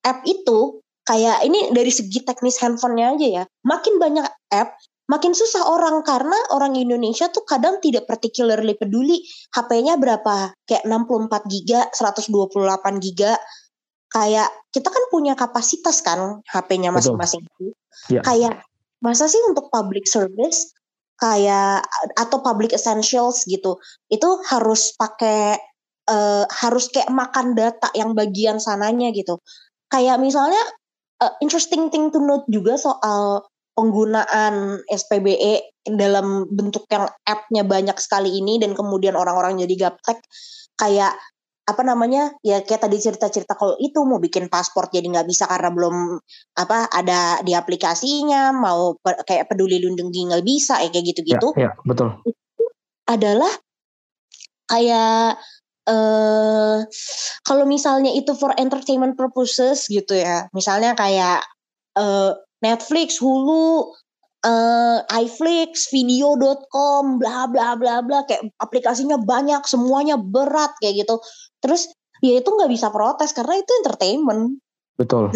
App 0.03 0.27
itu 0.27 0.83
kayak 1.07 1.47
ini 1.47 1.71
dari 1.71 1.91
segi 1.91 2.23
teknis 2.23 2.59
handphonenya 2.59 3.07
aja 3.15 3.27
ya. 3.43 3.45
Makin 3.67 4.03
banyak 4.03 4.27
app, 4.51 4.79
makin 5.07 5.35
susah 5.35 5.67
orang 5.71 6.03
karena 6.03 6.35
orang 6.55 6.75
Indonesia 6.75 7.31
tuh 7.31 7.47
kadang 7.47 7.79
tidak 7.79 8.11
particularly 8.11 8.75
peduli 8.75 9.23
HP-nya 9.55 9.99
berapa. 9.99 10.55
Kayak 10.67 10.85
64 10.87 11.53
giga, 11.53 11.81
128 11.95 12.99
giga. 12.99 13.39
Kayak 14.13 14.51
kita 14.75 14.89
kan 14.93 15.05
punya 15.09 15.33
kapasitas 15.39 16.05
kan 16.05 16.45
HP-nya 16.45 16.93
masing-masing. 16.93 17.47
Ya. 18.11 18.21
Kayak 18.21 18.61
masa 19.03 19.27
sih 19.27 19.41
untuk 19.49 19.67
public 19.73 20.07
service 20.07 20.71
kayak 21.23 21.87
atau 22.19 22.43
public 22.43 22.75
essentials 22.75 23.47
gitu 23.47 23.79
itu 24.11 24.29
harus 24.51 24.91
pakai 24.99 25.55
uh, 26.11 26.45
harus 26.51 26.91
kayak 26.91 27.15
makan 27.15 27.55
data 27.55 27.87
yang 27.95 28.19
bagian 28.19 28.59
sananya 28.59 29.15
gitu. 29.15 29.39
Kayak 29.87 30.19
misalnya 30.19 30.59
uh, 31.23 31.31
interesting 31.39 31.93
thing 31.95 32.11
to 32.11 32.19
note 32.19 32.49
juga 32.51 32.75
soal 32.75 33.47
penggunaan 33.79 34.85
SPBE 34.91 35.87
dalam 35.87 36.45
bentuk 36.51 36.85
yang 36.93 37.09
app-nya 37.25 37.65
banyak 37.65 37.97
sekali 37.97 38.29
ini 38.29 38.61
dan 38.61 38.77
kemudian 38.77 39.17
orang-orang 39.17 39.63
jadi 39.65 39.89
gaptek 39.89 40.21
kayak 40.77 41.17
apa 41.73 41.83
namanya 41.83 42.37
ya 42.45 42.61
kayak 42.61 42.85
tadi 42.85 43.01
cerita-cerita 43.01 43.57
kalau 43.57 43.75
itu 43.81 43.99
mau 44.05 44.21
bikin 44.21 44.53
paspor 44.53 44.93
jadi 44.93 45.09
nggak 45.09 45.29
bisa 45.29 45.49
karena 45.49 45.73
belum 45.73 46.21
apa 46.61 46.93
ada 46.93 47.41
di 47.41 47.57
aplikasinya 47.57 48.53
mau 48.53 48.95
pe, 49.01 49.17
kayak 49.25 49.49
peduli 49.49 49.81
lindungi 49.81 50.29
nggak 50.29 50.45
bisa 50.45 50.79
ya 50.85 50.93
kayak 50.93 51.07
gitu-gitu. 51.17 51.49
Ya, 51.57 51.69
ya 51.69 51.71
betul. 51.89 52.21
Itu 52.29 52.65
adalah 53.09 53.53
kayak 54.69 55.41
eh 55.83 56.79
kalau 57.43 57.65
misalnya 57.67 58.15
itu 58.15 58.37
for 58.39 58.55
entertainment 58.55 59.19
purposes 59.19 59.91
gitu 59.91 60.15
ya. 60.15 60.47
Misalnya 60.55 60.95
kayak 60.95 61.43
uh, 61.99 62.39
Netflix, 62.63 63.19
Hulu, 63.19 63.91
uh, 64.43 64.99
iFlix, 65.23 65.89
video.com, 65.91 67.19
bla 67.19 67.47
bla 67.49 67.79
bla 67.79 68.03
bla 68.03 68.27
kayak 68.27 68.51
aplikasinya 68.59 69.19
banyak, 69.19 69.63
semuanya 69.67 70.19
berat 70.19 70.75
kayak 70.83 71.07
gitu. 71.07 71.23
Terus 71.63 71.91
ya 72.23 72.39
itu 72.39 72.49
nggak 72.49 72.71
bisa 72.71 72.91
protes 72.91 73.35
karena 73.35 73.59
itu 73.59 73.73
entertainment. 73.83 74.59
Betul. 74.99 75.33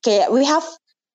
kayak 0.00 0.32
we 0.32 0.42
have 0.42 0.64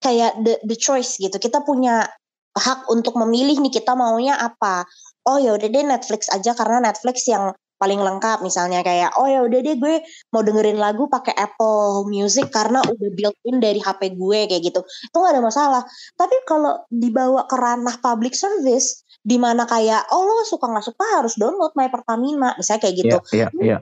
kayak 0.03 0.37
the 0.43 0.59
the 0.67 0.77
choice 0.77 1.17
gitu. 1.17 1.35
Kita 1.35 1.63
punya 1.63 2.07
hak 2.51 2.87
untuk 2.91 3.15
memilih 3.15 3.59
nih 3.63 3.73
kita 3.73 3.95
maunya 3.95 4.35
apa. 4.35 4.83
Oh 5.23 5.39
ya 5.39 5.55
udah 5.55 5.67
deh 5.69 5.85
Netflix 5.85 6.27
aja 6.27 6.51
karena 6.57 6.83
Netflix 6.83 7.23
yang 7.29 7.55
paling 7.81 7.97
lengkap. 7.97 8.45
Misalnya 8.45 8.85
kayak 8.85 9.17
oh 9.17 9.25
ya 9.25 9.41
udah 9.41 9.59
deh 9.65 9.75
gue 9.81 10.05
mau 10.29 10.45
dengerin 10.45 10.77
lagu 10.77 11.09
pakai 11.09 11.33
Apple 11.33 12.05
Music 12.05 12.53
karena 12.53 12.85
udah 12.85 13.09
built-in 13.17 13.57
dari 13.57 13.81
HP 13.81 14.13
gue 14.13 14.39
kayak 14.45 14.61
gitu. 14.61 14.85
Itu 14.85 15.15
nggak 15.17 15.33
ada 15.33 15.41
masalah. 15.41 15.83
Tapi 16.13 16.45
kalau 16.45 16.85
dibawa 16.93 17.49
ke 17.49 17.57
ranah 17.57 17.97
public 17.97 18.37
service 18.37 19.01
di 19.25 19.41
mana 19.41 19.65
kayak 19.65 20.13
oh 20.13 20.21
lo 20.21 20.45
suka 20.45 20.69
nggak 20.69 20.85
suka 20.85 21.05
harus 21.17 21.33
download 21.41 21.73
My 21.73 21.89
Pertamina 21.89 22.53
misalnya 22.61 22.85
kayak 22.85 22.95
gitu. 23.01 23.17
Yeah, 23.33 23.49
yeah, 23.57 23.81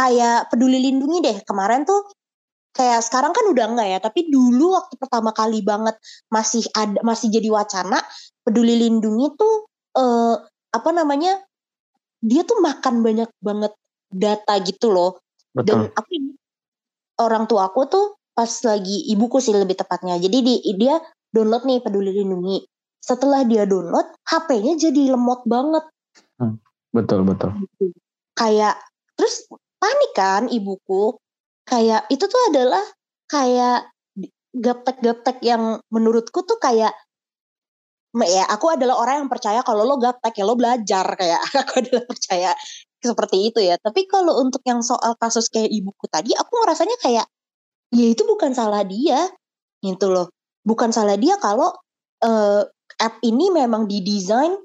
kayak 0.00 0.48
peduli 0.48 0.80
lindungi 0.80 1.18
deh 1.20 1.38
kemarin 1.44 1.84
tuh 1.84 2.08
kayak 2.72 3.04
sekarang 3.04 3.36
kan 3.36 3.44
udah 3.50 3.66
enggak 3.68 3.88
ya 3.90 3.98
tapi 4.00 4.30
dulu 4.32 4.78
waktu 4.78 4.94
pertama 4.96 5.34
kali 5.36 5.60
banget 5.60 5.98
masih 6.32 6.64
ada 6.72 6.96
masih 7.04 7.28
jadi 7.28 7.52
wacana 7.52 8.00
peduli 8.40 8.80
lindungi 8.80 9.34
tuh 9.36 9.68
eh, 9.98 10.36
apa 10.70 10.90
namanya 10.94 11.42
dia 12.20 12.44
tuh 12.44 12.60
makan 12.60 13.00
banyak 13.00 13.30
banget 13.40 13.72
data 14.12 14.54
gitu 14.64 14.92
loh. 14.92 15.20
Betul. 15.50 15.66
dan 15.66 15.78
aku 15.98 16.10
orang 17.18 17.44
tua 17.50 17.66
aku 17.66 17.90
tuh 17.90 18.06
pas 18.30 18.48
lagi 18.64 19.10
ibuku 19.10 19.42
sih 19.42 19.52
lebih 19.52 19.74
tepatnya. 19.74 20.16
Jadi 20.16 20.38
di, 20.40 20.54
dia 20.78 21.02
download 21.34 21.66
nih 21.66 21.82
peduli 21.82 22.14
lindungi. 22.14 22.62
Setelah 23.02 23.42
dia 23.42 23.66
download 23.66 24.06
HP-nya 24.24 24.78
jadi 24.78 25.12
lemot 25.16 25.42
banget. 25.44 25.84
Hmm, 26.38 26.60
betul 26.94 27.26
betul. 27.26 27.50
Gitu. 27.76 27.92
kayak 28.38 28.78
terus 29.18 29.44
panik 29.82 30.12
kan 30.14 30.46
ibuku. 30.48 31.18
Kayak 31.66 32.06
itu 32.08 32.24
tuh 32.26 32.42
adalah 32.50 32.82
kayak 33.30 33.90
gaptek-gaptek 34.50 35.38
yang 35.46 35.78
menurutku 35.92 36.42
tuh 36.42 36.58
kayak 36.58 36.90
ya 38.26 38.44
aku 38.50 38.74
adalah 38.74 38.98
orang 38.98 39.26
yang 39.26 39.30
percaya 39.30 39.60
kalau 39.62 39.86
lo 39.86 39.96
gaptek 40.00 40.42
ya 40.42 40.44
lo 40.46 40.58
belajar 40.58 41.06
kayak 41.14 41.40
aku 41.62 41.72
adalah 41.82 42.04
percaya 42.06 42.50
seperti 43.00 43.36
itu 43.48 43.60
ya 43.64 43.78
tapi 43.80 44.04
kalau 44.10 44.42
untuk 44.42 44.60
yang 44.66 44.82
soal 44.82 45.14
kasus 45.16 45.48
kayak 45.48 45.70
ibuku 45.70 46.04
tadi 46.10 46.34
aku 46.34 46.52
ngerasanya 46.60 46.96
kayak 47.00 47.26
ya 47.94 48.06
itu 48.06 48.22
bukan 48.26 48.52
salah 48.52 48.82
dia 48.84 49.30
gitu 49.80 50.10
loh 50.10 50.28
bukan 50.66 50.92
salah 50.92 51.16
dia 51.16 51.38
kalau 51.40 51.72
uh, 52.26 52.62
app 53.00 53.14
ini 53.24 53.48
memang 53.48 53.88
didesain 53.88 54.58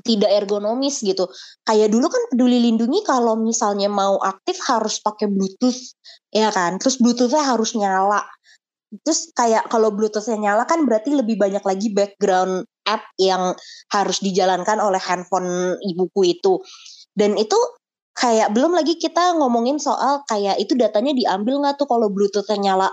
tidak 0.00 0.32
ergonomis 0.32 1.04
gitu. 1.04 1.28
Kayak 1.68 1.92
dulu 1.92 2.08
kan 2.08 2.22
peduli 2.32 2.64
lindungi 2.64 3.04
kalau 3.04 3.36
misalnya 3.36 3.92
mau 3.92 4.16
aktif 4.24 4.56
harus 4.64 4.96
pakai 5.04 5.28
bluetooth 5.28 5.76
ya 6.32 6.48
kan. 6.48 6.80
Terus 6.80 6.96
bluetoothnya 6.96 7.44
harus 7.44 7.76
nyala. 7.76 8.24
Terus 9.00 9.32
kayak 9.32 9.72
kalau 9.72 9.88
bluetoothnya 9.88 10.36
nyala 10.36 10.68
kan 10.68 10.84
berarti 10.84 11.16
lebih 11.16 11.40
banyak 11.40 11.64
lagi 11.64 11.88
background 11.96 12.68
app 12.84 13.08
yang 13.16 13.56
harus 13.88 14.20
dijalankan 14.20 14.76
oleh 14.84 15.00
handphone 15.00 15.80
ibuku 15.80 16.36
itu. 16.36 16.60
Dan 17.16 17.40
itu 17.40 17.56
kayak 18.12 18.52
belum 18.52 18.76
lagi 18.76 19.00
kita 19.00 19.40
ngomongin 19.40 19.80
soal 19.80 20.20
kayak 20.28 20.60
itu 20.60 20.76
datanya 20.76 21.16
diambil 21.16 21.64
nggak 21.64 21.80
tuh 21.80 21.88
kalau 21.88 22.12
bluetoothnya 22.12 22.60
nyala 22.60 22.88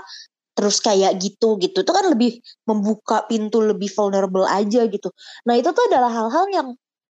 terus 0.55 0.79
kayak 0.79 1.19
gitu 1.19 1.59
gitu 1.59 1.83
itu 1.83 1.91
kan 1.91 2.07
lebih 2.07 2.39
membuka 2.67 3.23
pintu 3.27 3.63
lebih 3.63 3.91
vulnerable 3.91 4.47
aja 4.47 4.87
gitu 4.87 5.11
nah 5.43 5.55
itu 5.55 5.71
tuh 5.71 5.83
adalah 5.91 6.07
hal-hal 6.11 6.47
yang 6.51 6.67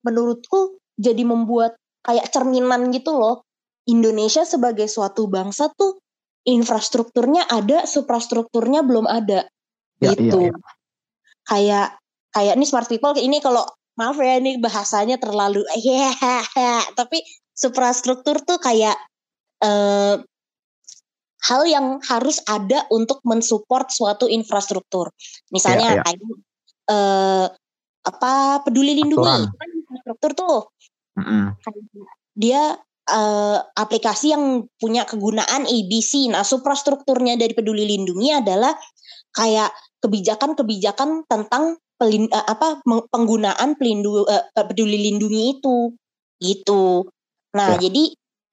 menurutku 0.07 0.79
jadi 0.95 1.23
membuat 1.27 1.75
kayak 2.07 2.31
cerminan 2.31 2.87
gitu 2.95 3.11
loh. 3.19 3.43
Indonesia 3.87 4.43
sebagai 4.43 4.87
suatu 4.87 5.31
bangsa 5.31 5.71
tuh 5.75 5.99
infrastrukturnya 6.47 7.43
ada, 7.51 7.83
suprastrukturnya 7.83 8.81
belum 8.87 9.03
ada. 9.03 9.43
Ya, 9.99 10.15
gitu. 10.15 10.47
Ya, 10.47 10.55
ya. 10.55 10.55
Kayak 11.47 11.87
kayak 12.31 12.53
ini 12.55 12.65
smart 12.67 12.87
people 12.87 13.15
ini 13.19 13.43
kalau 13.43 13.67
maaf 13.97 14.15
ya 14.21 14.37
ini 14.37 14.61
bahasanya 14.61 15.17
terlalu 15.17 15.65
ya 15.81 16.13
yeah, 16.53 16.83
tapi 16.93 17.23
suprastruktur 17.57 18.37
tuh 18.45 18.61
kayak 18.61 18.93
uh, 19.65 20.21
hal 21.47 21.61
yang 21.65 21.97
harus 22.05 22.37
ada 22.45 22.85
untuk 22.93 23.23
mensupport 23.25 23.87
suatu 23.89 24.25
infrastruktur. 24.29 25.09
Misalnya 25.49 25.97
ya, 25.97 25.97
ya. 25.97 26.03
kayak 26.03 26.19
uh, 26.91 27.45
apa 28.07 28.61
peduli 28.67 28.99
lindungi 29.01 29.49
infrastruktur 29.83 30.31
tuh. 30.37 30.59
Mm-hmm. 31.17 31.43
Dia 32.37 32.77
uh, 33.07 33.57
aplikasi 33.75 34.35
yang 34.35 34.67
punya 34.77 35.07
kegunaan 35.07 35.65
ABC. 35.65 36.27
Nah, 36.31 36.43
suprastrukturnya 36.43 37.39
dari 37.39 37.55
Peduli 37.55 37.87
Lindungi 37.87 38.35
adalah 38.35 38.75
kayak 39.33 39.71
kebijakan-kebijakan 40.03 41.25
tentang 41.25 41.79
pelin, 41.97 42.29
uh, 42.29 42.45
apa 42.45 42.83
penggunaan 42.85 43.79
pelindu, 43.79 44.27
uh, 44.27 44.45
Peduli 44.53 45.09
Lindungi 45.09 45.57
itu. 45.59 45.95
Gitu. 46.37 47.07
Nah, 47.57 47.79
ya. 47.79 47.89
jadi 47.89 48.03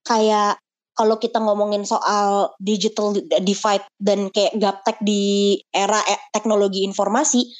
kayak 0.06 0.62
kalau 0.94 1.18
kita 1.18 1.42
ngomongin 1.42 1.82
soal 1.82 2.54
digital 2.62 3.12
divide 3.42 3.84
dan 3.98 4.30
kayak 4.30 4.54
gaptek 4.56 4.96
di 5.02 5.58
era 5.74 5.98
teknologi 6.30 6.86
informasi, 6.86 7.50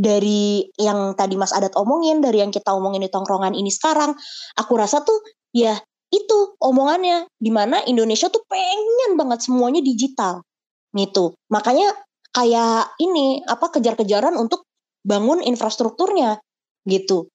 dari 0.00 0.64
yang 0.78 1.18
tadi 1.18 1.34
Mas 1.34 1.52
Adat 1.52 1.74
omongin, 1.74 2.22
dari 2.22 2.40
yang 2.40 2.54
kita 2.54 2.72
omongin 2.72 3.04
di 3.04 3.10
tongkrongan 3.10 3.52
ini 3.52 3.68
sekarang, 3.68 4.14
aku 4.56 4.72
rasa 4.78 5.02
tuh 5.02 5.18
ya 5.50 5.76
itu 6.10 6.38
omongannya. 6.58 7.26
Di 7.38 7.50
mana 7.50 7.82
Indonesia 7.86 8.28
tuh 8.28 8.42
pengen 8.46 9.16
banget 9.16 9.46
semuanya 9.46 9.80
digital. 9.80 10.42
Gitu 10.90 11.38
makanya 11.50 11.94
kayak 12.34 12.94
ini 12.98 13.42
apa 13.46 13.70
kejar-kejaran 13.74 14.34
untuk 14.38 14.66
bangun 15.06 15.42
infrastrukturnya 15.42 16.38
gitu. 16.86 17.30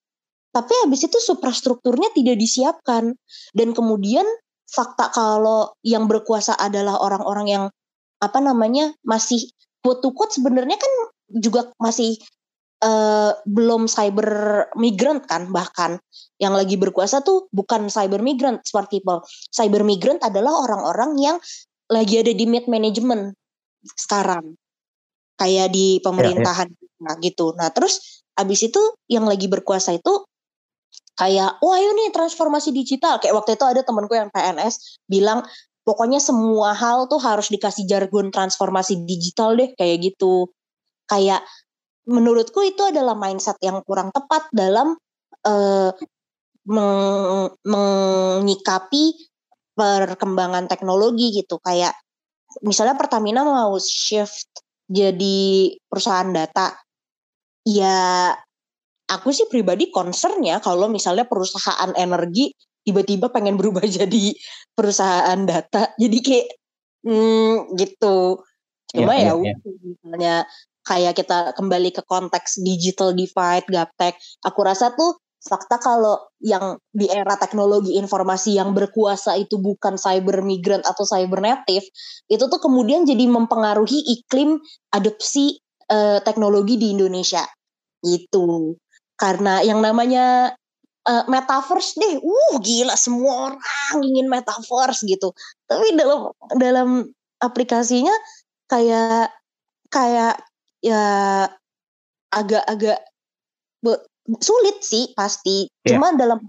Tapi 0.56 0.72
habis 0.88 1.04
itu 1.04 1.20
suprastrukturnya 1.20 2.16
tidak 2.16 2.40
disiapkan. 2.40 3.12
Dan 3.52 3.76
kemudian 3.76 4.24
fakta 4.66 5.12
kalau 5.12 5.76
yang 5.84 6.08
berkuasa 6.08 6.56
adalah 6.56 7.00
orang-orang 7.00 7.48
yang 7.48 7.64
apa 8.24 8.40
namanya 8.40 8.96
masih 9.04 9.52
quote 9.84 10.02
to 10.02 10.16
quote 10.16 10.32
sebenarnya 10.32 10.80
kan 10.80 10.92
juga 11.30 11.70
masih 11.78 12.18
uh, 12.86 13.32
belum 13.50 13.90
cyber 13.90 14.30
migrant 14.78 15.26
kan 15.26 15.50
bahkan 15.50 15.98
yang 16.38 16.54
lagi 16.54 16.78
berkuasa 16.78 17.26
tuh 17.26 17.50
bukan 17.50 17.90
cyber 17.90 18.22
migrant 18.22 18.62
smart 18.68 18.88
people. 18.94 19.26
Cyber 19.50 19.82
migrant 19.82 20.22
adalah 20.22 20.54
orang-orang 20.62 21.18
yang 21.18 21.38
lagi 21.90 22.22
ada 22.22 22.32
di 22.32 22.46
mid 22.46 22.70
management 22.70 23.34
sekarang. 23.98 24.54
Kayak 25.36 25.76
di 25.76 26.00
pemerintahan 26.00 26.72
ya, 26.72 26.80
ya. 26.80 27.00
nah 27.04 27.16
gitu. 27.20 27.52
Nah 27.58 27.68
terus 27.74 28.24
abis 28.36 28.72
itu 28.72 28.82
yang 29.12 29.28
lagi 29.28 29.52
berkuasa 29.52 29.96
itu 29.96 30.24
kayak 31.16 31.60
wah 31.64 31.76
ayo 31.80 31.92
nih 31.92 32.12
transformasi 32.14 32.72
digital. 32.72 33.20
Kayak 33.20 33.44
waktu 33.44 33.60
itu 33.60 33.66
ada 33.68 33.82
temenku 33.84 34.16
yang 34.16 34.32
PNS 34.32 35.04
bilang 35.08 35.44
pokoknya 35.84 36.20
semua 36.24 36.72
hal 36.76 37.08
tuh 37.12 37.20
harus 37.20 37.52
dikasih 37.52 37.88
jargon 37.88 38.32
transformasi 38.32 39.04
digital 39.08 39.56
deh 39.56 39.72
kayak 39.76 40.12
gitu. 40.12 40.52
Kayak 41.06 41.46
menurutku 42.06 42.62
itu 42.62 42.82
adalah 42.86 43.18
mindset 43.18 43.58
yang 43.62 43.82
kurang 43.82 44.14
tepat 44.14 44.50
dalam 44.54 44.94
uh, 45.46 45.92
meng 46.66 47.54
menyikapi 47.66 49.14
perkembangan 49.78 50.66
teknologi 50.66 51.34
gitu. 51.36 51.62
Kayak 51.62 51.94
misalnya 52.66 52.98
Pertamina 52.98 53.46
mau 53.46 53.78
shift 53.78 54.50
jadi 54.90 55.74
perusahaan 55.86 56.30
data. 56.30 56.78
Ya 57.66 58.34
aku 59.06 59.30
sih 59.34 59.46
pribadi 59.50 59.94
concern 59.94 60.42
ya 60.42 60.62
kalau 60.62 60.90
misalnya 60.90 61.26
perusahaan 61.30 61.94
energi 61.98 62.54
tiba-tiba 62.86 63.34
pengen 63.34 63.58
berubah 63.58 63.86
jadi 64.02 64.34
perusahaan 64.74 65.42
data. 65.46 65.94
Jadi 65.98 66.18
kayak 66.22 66.48
hmm, 67.06 67.78
gitu. 67.78 68.42
Cuma 68.94 69.18
ya, 69.18 69.34
ya, 69.34 69.34
ya, 69.34 69.54
ya. 69.54 69.56
misalnya 69.82 70.36
kayak 70.86 71.18
kita 71.18 71.52
kembali 71.58 71.90
ke 71.92 72.06
konteks 72.06 72.62
digital 72.62 73.12
divide 73.12 73.66
gaptek. 73.68 74.16
Aku 74.46 74.62
rasa 74.62 74.94
tuh 74.94 75.18
fakta 75.46 75.78
kalau 75.78 76.18
yang 76.42 76.82
di 76.90 77.06
era 77.06 77.38
teknologi 77.38 77.98
informasi 78.02 78.58
yang 78.58 78.74
berkuasa 78.74 79.38
itu 79.38 79.62
bukan 79.62 79.98
cyber 79.98 80.42
migrant 80.42 80.82
atau 80.90 81.06
cyber 81.06 81.38
native 81.38 81.86
itu 82.26 82.44
tuh 82.50 82.58
kemudian 82.58 83.06
jadi 83.06 83.30
mempengaruhi 83.30 84.02
iklim 84.10 84.58
adopsi 84.90 85.62
uh, 85.90 86.22
teknologi 86.26 86.82
di 86.82 86.98
Indonesia. 86.98 87.46
Itu 88.02 88.78
karena 89.18 89.62
yang 89.62 89.86
namanya 89.86 90.58
uh, 91.06 91.24
metaverse 91.30 91.98
deh, 92.02 92.20
uh 92.20 92.54
gila 92.60 92.98
semua 92.98 93.54
orang 93.54 94.02
ingin 94.02 94.26
metaverse 94.26 95.06
gitu. 95.06 95.30
Tapi 95.70 95.94
dalam 95.94 96.34
dalam 96.58 96.90
aplikasinya 97.38 98.14
kayak 98.66 99.30
kayak 99.94 100.42
ya 100.86 101.04
agak-agak 102.30 103.02
sulit 104.42 104.78
sih 104.86 105.10
pasti. 105.18 105.66
Yeah. 105.82 105.98
Cuma 105.98 106.14
dalam 106.14 106.46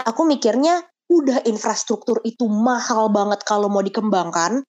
aku 0.00 0.22
mikirnya 0.24 0.80
udah 1.10 1.44
infrastruktur 1.44 2.22
itu 2.24 2.48
mahal 2.48 3.12
banget 3.12 3.44
kalau 3.44 3.68
mau 3.68 3.84
dikembangkan. 3.84 4.64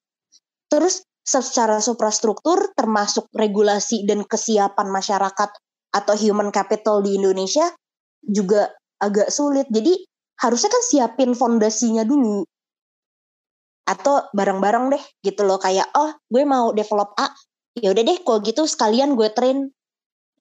Terus 0.67 1.05
secara 1.21 1.77
suprastruktur 1.79 2.73
termasuk 2.73 3.29
regulasi 3.31 4.03
dan 4.09 4.25
kesiapan 4.25 4.89
masyarakat 4.89 5.49
atau 5.91 6.15
human 6.17 6.49
capital 6.49 7.05
di 7.05 7.15
Indonesia 7.15 7.69
juga 8.25 8.73
agak 8.97 9.29
sulit. 9.29 9.69
Jadi 9.69 10.01
harusnya 10.41 10.69
kan 10.73 10.83
siapin 10.83 11.31
fondasinya 11.37 12.01
dulu. 12.01 12.41
Atau 13.85 14.31
bareng-bareng 14.33 14.97
deh 14.97 15.03
gitu 15.21 15.45
loh 15.45 15.59
kayak 15.61 15.89
oh 15.93 16.15
gue 16.31 16.43
mau 16.47 16.71
develop 16.71 17.13
A, 17.19 17.29
ya 17.77 17.95
udah 17.95 18.03
deh 18.03 18.17
kalau 18.23 18.39
gitu 18.43 18.67
sekalian 18.67 19.15
gue 19.15 19.31
train 19.31 19.71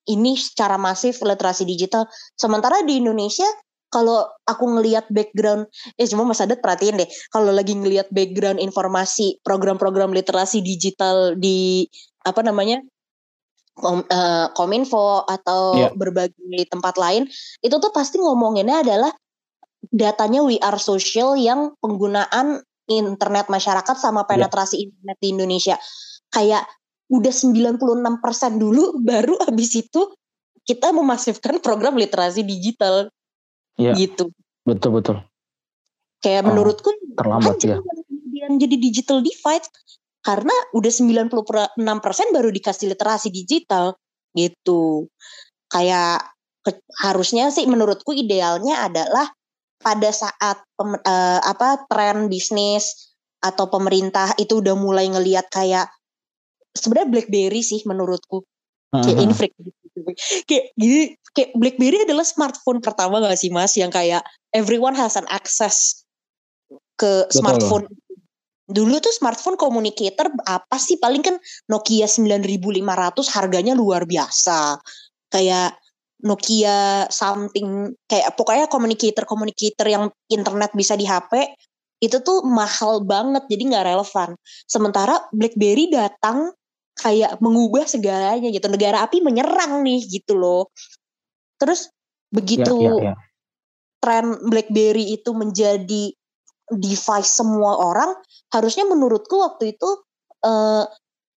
ini 0.09 0.35
secara 0.35 0.81
masif 0.81 1.21
literasi 1.23 1.63
digital. 1.69 2.09
Sementara 2.35 2.83
di 2.83 2.99
Indonesia 2.99 3.47
kalau 3.91 4.23
aku 4.47 4.65
ngelihat 4.79 5.11
background, 5.11 5.67
eh 5.99 6.07
cuma 6.07 6.23
Mas 6.23 6.39
Adat 6.39 6.63
perhatiin 6.63 7.03
deh, 7.03 7.11
kalau 7.35 7.51
lagi 7.51 7.75
ngelihat 7.75 8.07
background 8.15 8.63
informasi 8.63 9.43
program-program 9.43 10.15
literasi 10.15 10.63
digital 10.63 11.35
di 11.35 11.91
apa 12.23 12.39
namanya 12.47 12.79
kom, 13.75 14.07
uh, 14.07 14.47
kominfo 14.55 15.27
atau 15.27 15.75
yeah. 15.75 15.93
berbagai 15.97 16.71
tempat 16.71 16.95
lain 17.01 17.27
itu 17.65 17.77
tuh 17.81 17.91
pasti 17.91 18.23
ngomonginnya 18.23 18.87
adalah 18.87 19.13
datanya 19.91 20.45
we 20.45 20.61
are 20.61 20.79
social 20.79 21.35
yang 21.35 21.75
penggunaan 21.81 22.63
internet 22.87 23.49
masyarakat 23.49 23.97
sama 23.97 24.23
iya. 24.23 24.29
penetrasi 24.29 24.77
yeah. 24.79 24.85
internet 24.87 25.19
di 25.19 25.29
Indonesia 25.33 25.77
kayak 26.31 26.63
udah 27.11 27.33
96% 27.35 28.63
dulu 28.63 29.03
baru 29.03 29.35
habis 29.43 29.75
itu 29.75 30.15
kita 30.63 30.95
memasifkan 30.95 31.59
program 31.59 31.99
literasi 31.99 32.47
digital 32.47 33.11
yeah. 33.75 33.93
gitu 33.99 34.31
betul 34.63 35.03
betul 35.03 35.17
kayak 36.23 36.47
oh, 36.47 36.55
menurutku 36.55 36.91
terlambat 37.19 37.59
ya 37.67 37.83
kemudian 37.83 38.57
jadi 38.57 38.77
digital 38.79 39.19
divide 39.21 39.67
karena 40.21 40.53
udah 40.77 40.93
96% 40.93 41.77
baru 42.37 42.49
dikasih 42.53 42.93
literasi 42.93 43.29
digital 43.33 43.97
gitu. 44.37 45.09
Kayak 45.71 46.37
ke, 46.61 46.77
harusnya 47.01 47.49
sih 47.49 47.65
menurutku 47.65 48.13
idealnya 48.13 48.85
adalah 48.85 49.33
pada 49.81 50.13
saat 50.13 50.61
pem, 50.77 50.93
uh, 50.93 51.41
apa 51.41 51.89
tren 51.89 52.29
bisnis 52.29 53.17
atau 53.41 53.73
pemerintah 53.73 54.37
itu 54.37 54.61
udah 54.61 54.77
mulai 54.77 55.09
ngelihat 55.09 55.49
kayak 55.49 55.89
sebenarnya 56.77 57.09
BlackBerry 57.11 57.63
sih 57.63 57.81
menurutku 57.87 58.43
uh-huh. 58.43 59.05
kayak 59.05 59.19
ini 59.19 59.35
freak 59.35 59.53
kayak 60.49 60.65
gini 60.79 61.15
kayak 61.35 61.51
BlackBerry 61.55 62.07
adalah 62.07 62.25
smartphone 62.25 62.81
pertama 62.81 63.21
gak 63.21 63.37
sih 63.37 63.53
mas 63.53 63.75
yang 63.77 63.93
kayak 63.93 64.25
everyone 64.55 64.97
has 64.97 65.19
an 65.19 65.27
access 65.29 66.07
ke 66.97 67.27
Betul. 67.27 67.37
smartphone 67.37 67.87
Dulu 68.71 69.03
tuh 69.03 69.11
smartphone 69.11 69.59
communicator 69.59 70.31
apa 70.47 70.79
sih 70.79 70.95
paling 71.03 71.27
kan 71.27 71.35
Nokia 71.67 72.07
9500 72.07 73.35
harganya 73.35 73.75
luar 73.75 74.07
biasa. 74.07 74.79
Kayak 75.27 75.75
Nokia 76.23 77.11
something 77.11 77.91
kayak 78.07 78.39
pokoknya 78.39 78.71
communicator 78.71 79.27
communicator 79.27 79.87
yang 79.91 80.05
internet 80.31 80.71
bisa 80.71 80.95
di 80.95 81.03
HP 81.03 81.51
itu 82.01 82.23
tuh 82.23 82.47
mahal 82.47 83.03
banget 83.03 83.51
jadi 83.51 83.63
nggak 83.75 83.87
relevan. 83.91 84.31
Sementara 84.71 85.19
BlackBerry 85.35 85.91
datang 85.91 86.55
kayak 86.99 87.39
mengubah 87.39 87.87
segalanya 87.87 88.49
gitu. 88.51 88.67
Negara 88.67 89.07
api 89.07 89.23
menyerang 89.23 89.85
nih 89.85 90.03
gitu 90.09 90.35
loh. 90.39 90.71
Terus 91.61 91.93
begitu 92.31 92.77
ya, 92.81 92.95
ya, 92.95 93.05
ya. 93.13 93.15
tren 93.99 94.27
BlackBerry 94.47 95.19
itu 95.19 95.35
menjadi 95.35 96.15
device 96.71 97.31
semua 97.35 97.75
orang 97.83 98.15
harusnya 98.55 98.87
menurutku 98.87 99.43
waktu 99.43 99.75
itu 99.75 99.91
uh, 100.47 100.87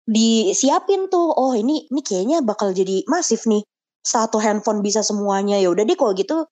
disiapin 0.06 1.10
tuh 1.10 1.34
oh 1.34 1.58
ini 1.58 1.90
ini 1.90 2.02
kayaknya 2.06 2.46
bakal 2.46 2.70
jadi 2.70 3.02
masif 3.10 3.50
nih 3.50 3.66
satu 4.04 4.38
handphone 4.38 4.86
bisa 4.86 5.02
semuanya 5.02 5.58
ya 5.58 5.74
udah 5.74 5.88
deh 5.88 5.98
kalau 5.98 6.14
gitu 6.14 6.46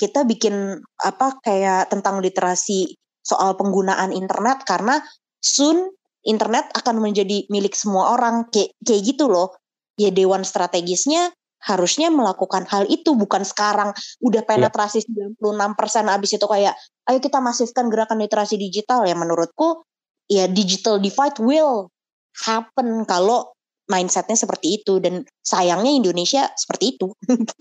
kita 0.00 0.24
bikin 0.24 0.78
apa 1.04 1.38
kayak 1.44 1.90
tentang 1.92 2.18
literasi 2.18 2.96
soal 3.22 3.54
penggunaan 3.54 4.10
internet 4.10 4.64
karena 4.64 4.98
soon 5.38 5.92
internet 6.28 6.68
akan 6.76 7.00
menjadi 7.00 7.48
milik 7.48 7.72
semua 7.72 8.12
orang 8.12 8.52
kayak 8.52 8.76
kayak 8.84 9.02
gitu 9.02 9.32
loh 9.32 9.56
ya 9.96 10.12
dewan 10.12 10.44
strategisnya 10.44 11.32
harusnya 11.58 12.06
melakukan 12.14 12.70
hal 12.70 12.86
itu 12.86 13.18
bukan 13.18 13.42
sekarang 13.42 13.90
udah 14.22 14.42
iya. 14.44 14.48
penetrasi 14.48 15.02
ya. 15.10 15.26
96% 15.42 16.06
abis 16.06 16.30
itu 16.38 16.46
kayak 16.46 16.74
ayo 17.10 17.18
kita 17.18 17.42
masifkan 17.42 17.90
gerakan 17.90 18.22
literasi 18.22 18.54
digital 18.54 19.02
ya 19.02 19.18
menurutku 19.18 19.82
ya 20.30 20.46
digital 20.46 21.02
divide 21.02 21.40
will 21.42 21.90
happen 22.46 23.02
kalau 23.08 23.50
mindsetnya 23.90 24.38
seperti 24.38 24.78
itu 24.78 25.02
dan 25.02 25.26
sayangnya 25.42 25.90
Indonesia 25.90 26.52
seperti 26.54 26.94
itu. 26.94 27.08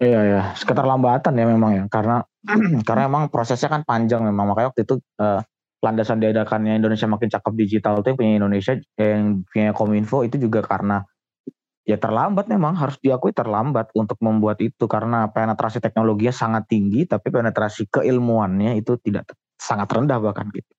Iya 0.00 0.24
ya, 0.24 0.42
keterlambatan 0.56 1.36
ya 1.36 1.44
memang 1.44 1.70
ya 1.76 1.84
karena 1.92 2.24
karena 2.88 3.12
memang 3.12 3.28
prosesnya 3.28 3.68
kan 3.68 3.84
panjang 3.84 4.24
memang 4.24 4.48
makanya 4.48 4.72
waktu 4.72 4.88
itu 4.88 4.96
uh, 5.20 5.44
landasan 5.82 6.22
diadakannya 6.22 6.78
Indonesia 6.78 7.10
makin 7.10 7.28
cakep 7.28 7.52
digital 7.58 8.00
itu 8.00 8.14
yang 8.14 8.18
punya 8.18 8.32
Indonesia 8.38 8.72
yang 8.96 9.42
punya 9.50 9.74
Kominfo 9.74 10.22
itu 10.22 10.38
juga 10.38 10.62
karena 10.62 11.02
ya 11.82 11.98
terlambat 11.98 12.46
memang 12.46 12.78
harus 12.78 12.94
diakui 13.02 13.34
terlambat 13.34 13.90
untuk 13.98 14.14
membuat 14.22 14.62
itu 14.62 14.86
karena 14.86 15.26
penetrasi 15.34 15.82
teknologinya 15.82 16.30
sangat 16.30 16.70
tinggi 16.70 17.10
tapi 17.10 17.34
penetrasi 17.34 17.90
keilmuannya 17.90 18.78
itu 18.78 18.94
tidak 19.02 19.34
sangat 19.58 19.90
rendah 19.90 20.22
bahkan 20.22 20.46
gitu. 20.54 20.70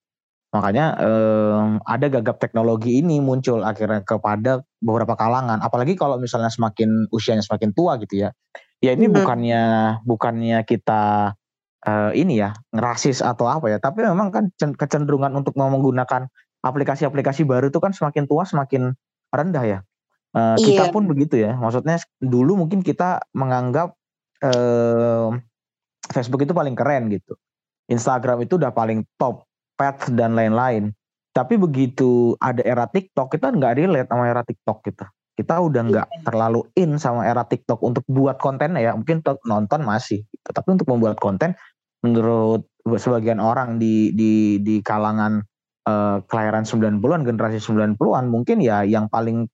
Makanya 0.54 0.86
eh, 1.02 1.64
ada 1.82 2.06
gagap 2.08 2.38
teknologi 2.38 3.02
ini 3.02 3.18
muncul 3.18 3.66
akhirnya 3.66 4.06
kepada 4.06 4.62
beberapa 4.78 5.18
kalangan. 5.18 5.58
Apalagi 5.58 5.98
kalau 5.98 6.16
misalnya 6.16 6.48
semakin 6.48 7.10
usianya 7.10 7.42
semakin 7.42 7.74
tua 7.74 7.98
gitu 7.98 8.24
ya. 8.24 8.30
Ya 8.78 8.94
ini 8.94 9.10
hmm. 9.10 9.14
bukannya 9.18 9.62
bukannya 10.06 10.62
kita 10.62 11.34
eh, 11.84 12.10
ini 12.16 12.40
ya 12.40 12.56
ngerasis 12.72 13.20
atau 13.20 13.46
apa 13.48 13.70
ya. 13.70 13.78
Tapi 13.78 14.04
memang 14.04 14.32
kan 14.32 14.50
kecenderungan 14.56 15.32
untuk 15.36 15.54
menggunakan 15.56 16.28
aplikasi-aplikasi 16.64 17.44
baru 17.44 17.68
itu 17.68 17.78
kan 17.78 17.92
semakin 17.92 18.24
tua 18.24 18.48
semakin 18.48 18.96
rendah 19.30 19.64
ya. 19.64 19.78
Uh, 20.34 20.58
iya. 20.58 20.66
Kita 20.66 20.84
pun 20.90 21.06
begitu 21.06 21.38
ya. 21.38 21.54
Maksudnya 21.54 22.00
dulu 22.18 22.58
mungkin 22.58 22.82
kita 22.82 23.22
menganggap 23.36 23.94
uh, 24.42 25.30
Facebook 26.10 26.42
itu 26.42 26.50
paling 26.50 26.74
keren 26.74 27.06
gitu. 27.12 27.38
Instagram 27.86 28.42
itu 28.42 28.56
udah 28.58 28.72
paling 28.74 29.04
top, 29.20 29.46
pet 29.78 30.10
dan 30.16 30.34
lain-lain. 30.34 30.90
Tapi 31.34 31.58
begitu 31.58 32.38
ada 32.38 32.62
era 32.62 32.86
TikTok, 32.86 33.34
kita 33.34 33.50
nggak 33.54 33.74
relate 33.78 34.08
sama 34.10 34.24
era 34.26 34.42
TikTok 34.42 34.78
kita. 34.86 35.06
Kita 35.34 35.58
udah 35.58 35.82
nggak 35.82 36.08
iya. 36.14 36.22
terlalu 36.22 36.62
in 36.78 36.94
sama 36.94 37.26
era 37.26 37.42
TikTok 37.42 37.82
untuk 37.82 38.06
buat 38.06 38.38
konten 38.38 38.78
ya. 38.78 38.94
Mungkin 38.94 39.22
nonton 39.42 39.82
masih, 39.82 40.22
gitu. 40.30 40.48
tapi 40.54 40.78
untuk 40.78 40.86
membuat 40.86 41.18
konten, 41.18 41.58
menurut 42.04 42.68
sebagian 42.84 43.40
orang 43.40 43.80
di 43.80 44.12
di 44.12 44.60
di 44.60 44.84
kalangan 44.84 45.40
uh, 45.88 46.20
kelahiran 46.28 46.68
90-an, 46.68 47.24
generasi 47.24 47.64
90-an, 47.64 48.28
mungkin 48.28 48.60
ya 48.60 48.84
yang 48.84 49.08
paling 49.08 49.48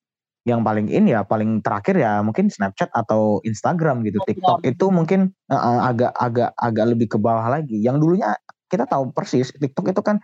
yang 0.49 0.65
paling 0.65 0.89
in 0.89 1.05
ya 1.05 1.21
paling 1.23 1.61
terakhir 1.61 2.01
ya 2.01 2.25
mungkin 2.25 2.51
Snapchat 2.51 2.91
atau 2.91 3.39
Instagram 3.47 4.03
gitu. 4.03 4.19
TikTok 4.27 4.67
itu 4.67 4.91
mungkin 4.91 5.31
uh, 5.53 5.87
agak 5.87 6.11
agak 6.19 6.51
agak 6.59 6.85
lebih 6.91 7.07
ke 7.15 7.19
bawah 7.23 7.47
lagi. 7.47 7.79
Yang 7.79 8.03
dulunya 8.03 8.35
kita 8.67 8.91
tahu 8.91 9.15
persis 9.15 9.55
TikTok 9.55 9.95
itu 9.95 10.03
kan 10.03 10.19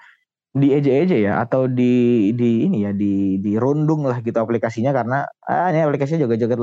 di 0.56 0.72
eje-eje 0.72 1.20
ya 1.20 1.44
atau 1.44 1.68
di 1.68 2.32
di 2.32 2.64
ini 2.64 2.88
ya 2.88 2.92
di 2.96 3.36
di 3.44 3.60
rundung 3.60 4.08
lah 4.08 4.24
gitu 4.24 4.40
aplikasinya 4.40 4.88
karena 4.88 5.28
ah 5.44 5.68
ini 5.68 5.84
aplikasinya 5.84 6.24
juga 6.24 6.40
joget 6.40 6.56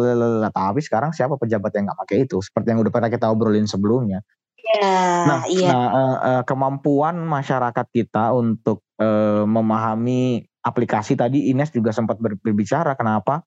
tapi 0.49 0.82
sekarang 0.82 1.13
siapa 1.13 1.38
pejabat 1.38 1.69
yang 1.78 1.86
nggak 1.86 1.99
pakai 2.02 2.26
itu 2.26 2.41
seperti 2.41 2.73
yang 2.73 2.82
udah 2.82 2.89
pernah 2.89 3.10
kita 3.13 3.30
obrolin 3.30 3.69
sebelumnya. 3.69 4.26
Yeah, 4.73 5.25
nah, 5.29 5.41
iya. 5.45 5.69
nah 5.69 5.86
uh, 5.93 6.17
uh, 6.17 6.41
kemampuan 6.49 7.21
masyarakat 7.21 7.86
kita 7.93 8.33
untuk 8.33 8.81
uh, 8.97 9.45
memahami 9.45 10.49
aplikasi 10.65 11.13
tadi 11.13 11.53
Ines 11.53 11.69
juga 11.69 11.93
sempat 11.93 12.17
berbicara 12.17 12.97
kenapa? 12.97 13.45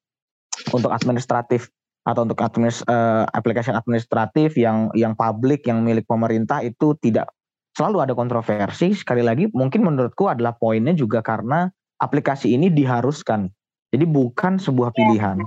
Untuk 0.71 0.95
administratif 0.95 1.67
atau 2.07 2.23
untuk 2.23 2.39
administ, 2.39 2.87
uh, 2.87 3.27
aplikasi 3.35 3.75
administratif 3.75 4.55
yang 4.55 4.95
yang 4.95 5.19
publik 5.19 5.67
yang 5.67 5.83
milik 5.83 6.07
pemerintah 6.07 6.63
itu 6.63 6.95
tidak 7.03 7.35
selalu 7.75 8.07
ada 8.07 8.15
kontroversi. 8.15 8.95
Sekali 8.95 9.27
lagi 9.27 9.51
mungkin 9.51 9.83
menurutku 9.83 10.31
adalah 10.31 10.55
poinnya 10.55 10.95
juga 10.95 11.27
karena 11.27 11.67
aplikasi 11.99 12.55
ini 12.55 12.71
diharuskan. 12.71 13.51
Jadi 13.91 14.07
bukan 14.07 14.63
sebuah 14.63 14.95
pilihan 14.95 15.43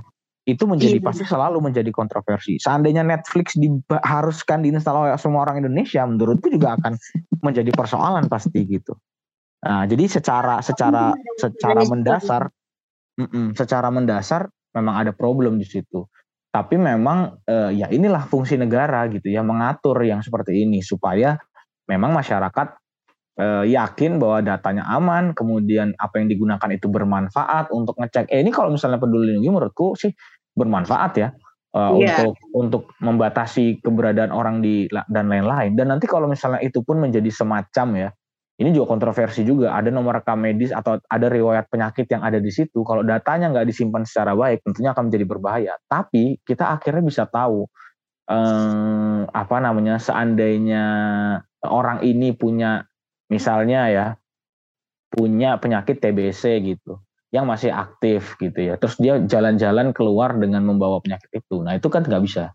itu 0.50 0.66
menjadi 0.66 0.98
iya. 0.98 1.06
pasti 1.06 1.24
selalu 1.24 1.62
menjadi 1.62 1.90
kontroversi. 1.94 2.58
Seandainya 2.58 3.06
Netflix 3.06 3.54
diharuskan 3.54 4.66
diinstal 4.66 5.06
oleh 5.06 5.14
semua 5.16 5.46
orang 5.46 5.62
Indonesia, 5.62 6.02
menurutku 6.02 6.50
juga 6.50 6.74
akan 6.78 6.98
menjadi 7.46 7.70
persoalan 7.70 8.26
pasti 8.26 8.60
gitu. 8.66 8.98
Nah, 9.60 9.84
jadi 9.84 10.04
secara 10.08 10.64
secara 10.64 11.12
secara 11.36 11.84
mendasar, 11.84 12.48
mm 13.20 13.28
-mm, 13.28 13.46
secara 13.52 13.88
mendasar 13.92 14.48
memang 14.72 14.94
ada 14.96 15.12
problem 15.12 15.60
di 15.60 15.66
situ. 15.68 16.08
Tapi 16.50 16.74
memang 16.80 17.38
eh, 17.46 17.78
ya 17.78 17.86
inilah 17.92 18.26
fungsi 18.26 18.58
negara 18.58 19.06
gitu 19.06 19.30
ya 19.30 19.44
mengatur 19.46 20.02
yang 20.02 20.18
seperti 20.24 20.66
ini 20.66 20.82
supaya 20.82 21.38
memang 21.86 22.10
masyarakat 22.10 22.80
eh, 23.38 23.64
yakin 23.70 24.18
bahwa 24.18 24.42
datanya 24.42 24.88
aman, 24.90 25.36
kemudian 25.36 25.94
apa 25.94 26.18
yang 26.18 26.26
digunakan 26.26 26.70
itu 26.72 26.90
bermanfaat 26.90 27.70
untuk 27.70 27.94
ngecek. 28.00 28.32
Eh 28.32 28.42
ini 28.42 28.50
kalau 28.50 28.74
misalnya 28.74 28.98
peduli 28.98 29.30
lindungi 29.30 29.50
menurutku 29.50 29.94
sih 29.94 30.10
bermanfaat 30.56 31.14
ya. 31.18 31.30
Uh, 31.70 32.02
yeah. 32.02 32.26
untuk 32.26 32.34
untuk 32.50 32.82
membatasi 32.98 33.78
keberadaan 33.78 34.34
orang 34.34 34.58
di 34.58 34.90
dan 34.90 35.30
lain-lain 35.30 35.78
dan 35.78 35.94
nanti 35.94 36.10
kalau 36.10 36.26
misalnya 36.26 36.58
itu 36.66 36.82
pun 36.82 36.98
menjadi 36.98 37.30
semacam 37.30 37.86
ya 37.94 38.10
ini 38.60 38.76
juga 38.76 38.92
kontroversi 38.92 39.40
juga 39.46 39.72
ada 39.72 39.88
nomor 39.88 40.20
rekam 40.20 40.36
medis 40.36 40.68
atau 40.68 41.00
ada 41.00 41.26
riwayat 41.32 41.70
penyakit 41.72 42.10
yang 42.12 42.20
ada 42.20 42.36
di 42.36 42.52
situ 42.52 42.84
kalau 42.84 43.00
datanya 43.00 43.48
nggak 43.54 43.70
disimpan 43.70 44.04
secara 44.04 44.36
baik 44.36 44.60
tentunya 44.66 44.92
akan 44.92 45.08
menjadi 45.08 45.24
berbahaya 45.24 45.74
tapi 45.88 46.36
kita 46.44 46.76
akhirnya 46.76 47.00
bisa 47.00 47.24
tahu 47.24 47.64
eh, 48.28 49.20
apa 49.30 49.56
namanya 49.64 49.96
seandainya 49.96 50.84
orang 51.64 52.04
ini 52.04 52.36
punya 52.36 52.84
misalnya 53.32 53.80
ya 53.88 54.06
punya 55.08 55.56
penyakit 55.56 55.96
TBC 55.98 56.60
gitu 56.62 57.00
yang 57.30 57.46
masih 57.46 57.70
aktif 57.70 58.34
gitu 58.38 58.58
ya 58.58 58.74
terus 58.78 58.98
dia 58.98 59.22
jalan-jalan 59.22 59.94
keluar 59.94 60.34
dengan 60.38 60.66
membawa 60.66 60.98
penyakit 60.98 61.30
itu 61.30 61.62
nah 61.62 61.78
itu 61.78 61.86
kan 61.86 62.02
nggak 62.02 62.22
bisa 62.22 62.54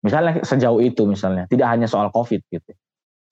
misalnya 0.00 0.40
sejauh 0.44 0.80
itu 0.80 1.04
misalnya 1.04 1.44
tidak 1.48 1.68
hanya 1.68 1.88
soal 1.88 2.08
covid 2.12 2.40
gitu 2.48 2.72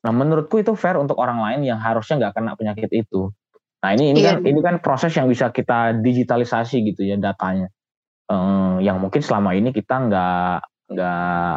Nah, 0.04 0.12
menurutku 0.12 0.60
itu 0.60 0.76
fair 0.76 1.00
untuk 1.00 1.16
orang 1.16 1.40
lain 1.40 1.60
yang 1.64 1.80
harusnya 1.80 2.20
nggak 2.20 2.36
kena 2.36 2.52
penyakit 2.60 2.92
itu. 2.92 3.32
Nah, 3.80 3.90
ini 3.96 4.12
ini 4.12 4.20
iya. 4.20 4.36
kan 4.36 4.44
ini 4.44 4.60
kan 4.60 4.76
proses 4.84 5.16
yang 5.16 5.32
bisa 5.32 5.48
kita 5.48 5.96
digitalisasi 5.96 6.84
gitu 6.92 7.08
ya 7.08 7.16
datanya. 7.16 7.72
Um, 8.28 8.84
yang 8.84 9.00
mungkin 9.00 9.24
selama 9.24 9.56
ini 9.56 9.72
kita 9.72 10.08
nggak 10.08 10.56
nggak 10.92 11.56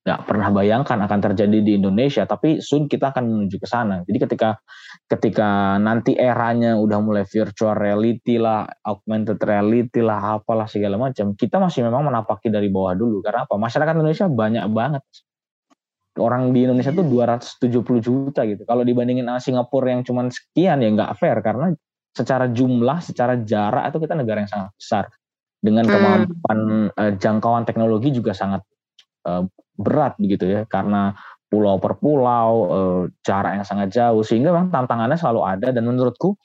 nggak 0.00 0.20
pernah 0.24 0.48
bayangkan 0.52 0.98
akan 1.08 1.20
terjadi 1.32 1.58
di 1.60 1.72
Indonesia, 1.80 2.28
tapi 2.28 2.60
soon 2.60 2.84
kita 2.84 3.16
akan 3.16 3.24
menuju 3.24 3.56
ke 3.56 3.68
sana. 3.68 4.04
Jadi 4.04 4.28
ketika 4.28 4.60
ketika 5.10 5.74
nanti 5.82 6.14
eranya 6.14 6.78
udah 6.78 7.02
mulai 7.02 7.26
virtual 7.26 7.74
reality 7.74 8.38
lah, 8.38 8.62
augmented 8.86 9.42
reality 9.42 9.98
lah, 9.98 10.38
apalah 10.38 10.70
segala 10.70 10.94
macam, 10.94 11.34
kita 11.34 11.58
masih 11.58 11.82
memang 11.82 12.06
menapaki 12.06 12.46
dari 12.46 12.70
bawah 12.70 12.94
dulu. 12.94 13.18
Karena 13.18 13.42
apa? 13.42 13.58
Masyarakat 13.58 13.92
Indonesia 13.98 14.30
banyak 14.30 14.66
banget 14.70 15.02
orang 16.18 16.50
di 16.50 16.66
Indonesia 16.66 16.90
tuh 16.90 17.06
270 17.06 18.06
juta 18.06 18.42
gitu. 18.46 18.62
Kalau 18.62 18.82
dibandingin 18.86 19.26
sama 19.26 19.40
Singapura 19.42 19.94
yang 19.94 20.02
cuma 20.02 20.26
sekian 20.30 20.78
ya 20.82 20.88
nggak 20.90 21.18
fair 21.18 21.38
karena 21.42 21.74
secara 22.14 22.50
jumlah, 22.50 22.98
secara 23.02 23.38
jarak 23.42 23.90
itu 23.90 23.98
kita 24.02 24.14
negara 24.14 24.42
yang 24.42 24.50
sangat 24.50 24.70
besar 24.74 25.04
dengan 25.60 25.84
hmm. 25.86 25.92
kemampuan 25.92 26.60
uh, 26.94 27.12
jangkauan 27.20 27.64
teknologi 27.68 28.10
juga 28.10 28.32
sangat 28.34 28.62
uh, 29.28 29.44
berat 29.76 30.16
begitu 30.20 30.48
ya 30.48 30.60
karena 30.66 31.16
pulau 31.50 31.76
per 31.82 31.98
pulau 31.98 32.50
uh, 32.70 33.02
jarak 33.26 33.58
yang 33.58 33.66
sangat 33.66 33.90
jauh 33.90 34.22
sehingga 34.22 34.54
memang 34.54 34.70
tantangannya 34.70 35.18
selalu 35.18 35.42
ada 35.42 35.68
dan 35.74 35.82
menurutku 35.82 36.38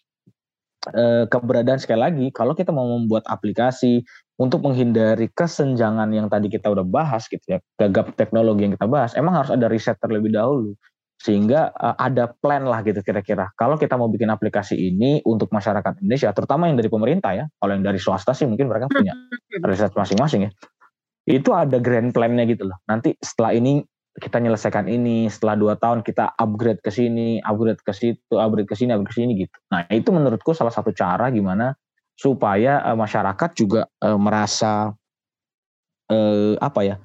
uh, 0.91 1.29
keberadaan 1.29 1.77
sekali 1.77 2.01
lagi 2.01 2.25
kalau 2.33 2.57
kita 2.57 2.73
mau 2.73 2.89
membuat 2.89 3.23
aplikasi 3.29 4.01
untuk 4.35 4.67
menghindari 4.67 5.31
kesenjangan 5.31 6.11
yang 6.11 6.27
tadi 6.27 6.51
kita 6.51 6.67
udah 6.67 6.83
bahas 6.83 7.23
gitu 7.31 7.55
ya, 7.55 7.59
gagap 7.79 8.11
teknologi 8.19 8.67
yang 8.67 8.75
kita 8.75 8.87
bahas, 8.87 9.15
emang 9.15 9.31
harus 9.31 9.51
ada 9.51 9.71
riset 9.71 9.95
terlebih 10.03 10.35
dahulu 10.35 10.75
sehingga 11.15 11.71
uh, 11.79 11.95
ada 11.95 12.35
plan 12.43 12.67
lah 12.67 12.83
gitu 12.83 12.99
kira-kira. 12.99 13.47
Kalau 13.55 13.79
kita 13.79 13.95
mau 13.95 14.11
bikin 14.11 14.27
aplikasi 14.27 14.75
ini 14.75 15.23
untuk 15.23 15.47
masyarakat 15.55 16.03
Indonesia, 16.03 16.35
terutama 16.35 16.67
yang 16.67 16.75
dari 16.75 16.91
pemerintah 16.91 17.31
ya, 17.31 17.45
kalau 17.55 17.71
yang 17.71 17.85
dari 17.87 17.95
swasta 17.95 18.35
sih 18.35 18.43
mungkin 18.43 18.67
mereka 18.67 18.91
punya 18.91 19.15
riset 19.63 19.95
masing-masing 19.95 20.51
ya. 20.51 20.51
Itu 21.25 21.55
ada 21.55 21.79
grand 21.79 22.11
plan-nya 22.11 22.43
gitu 22.45 22.67
loh. 22.67 22.77
Nanti 22.85 23.15
setelah 23.17 23.55
ini 23.55 23.81
kita 24.15 24.39
nyelesaikan 24.39 24.87
ini, 24.87 25.27
setelah 25.27 25.59
dua 25.59 25.73
tahun 25.75 25.99
kita 25.99 26.39
upgrade 26.39 26.79
ke 26.79 26.87
sini, 26.87 27.43
upgrade 27.43 27.83
ke 27.83 27.91
situ, 27.91 28.39
upgrade 28.39 28.67
ke 28.67 28.75
sini, 28.75 28.95
upgrade 28.95 29.11
ke 29.11 29.15
sini 29.19 29.31
gitu. 29.43 29.57
Nah 29.67 29.83
itu 29.91 30.07
menurutku 30.15 30.55
salah 30.55 30.71
satu 30.71 30.95
cara 30.95 31.27
gimana 31.35 31.75
supaya 32.15 32.79
uh, 32.87 32.95
masyarakat 32.95 33.49
juga 33.59 33.91
uh, 33.99 34.15
merasa 34.15 34.95
uh, 36.07 36.53
apa 36.63 36.81
ya 36.87 36.95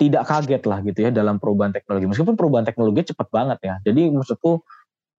tidak 0.00 0.24
kaget 0.24 0.62
lah 0.64 0.80
gitu 0.80 0.98
ya 1.04 1.10
dalam 1.12 1.36
perubahan 1.36 1.76
teknologi. 1.76 2.08
Meskipun 2.08 2.32
perubahan 2.32 2.64
teknologi 2.64 3.12
cepat 3.12 3.28
banget 3.28 3.58
ya. 3.60 3.74
Jadi 3.84 4.08
maksudku 4.16 4.64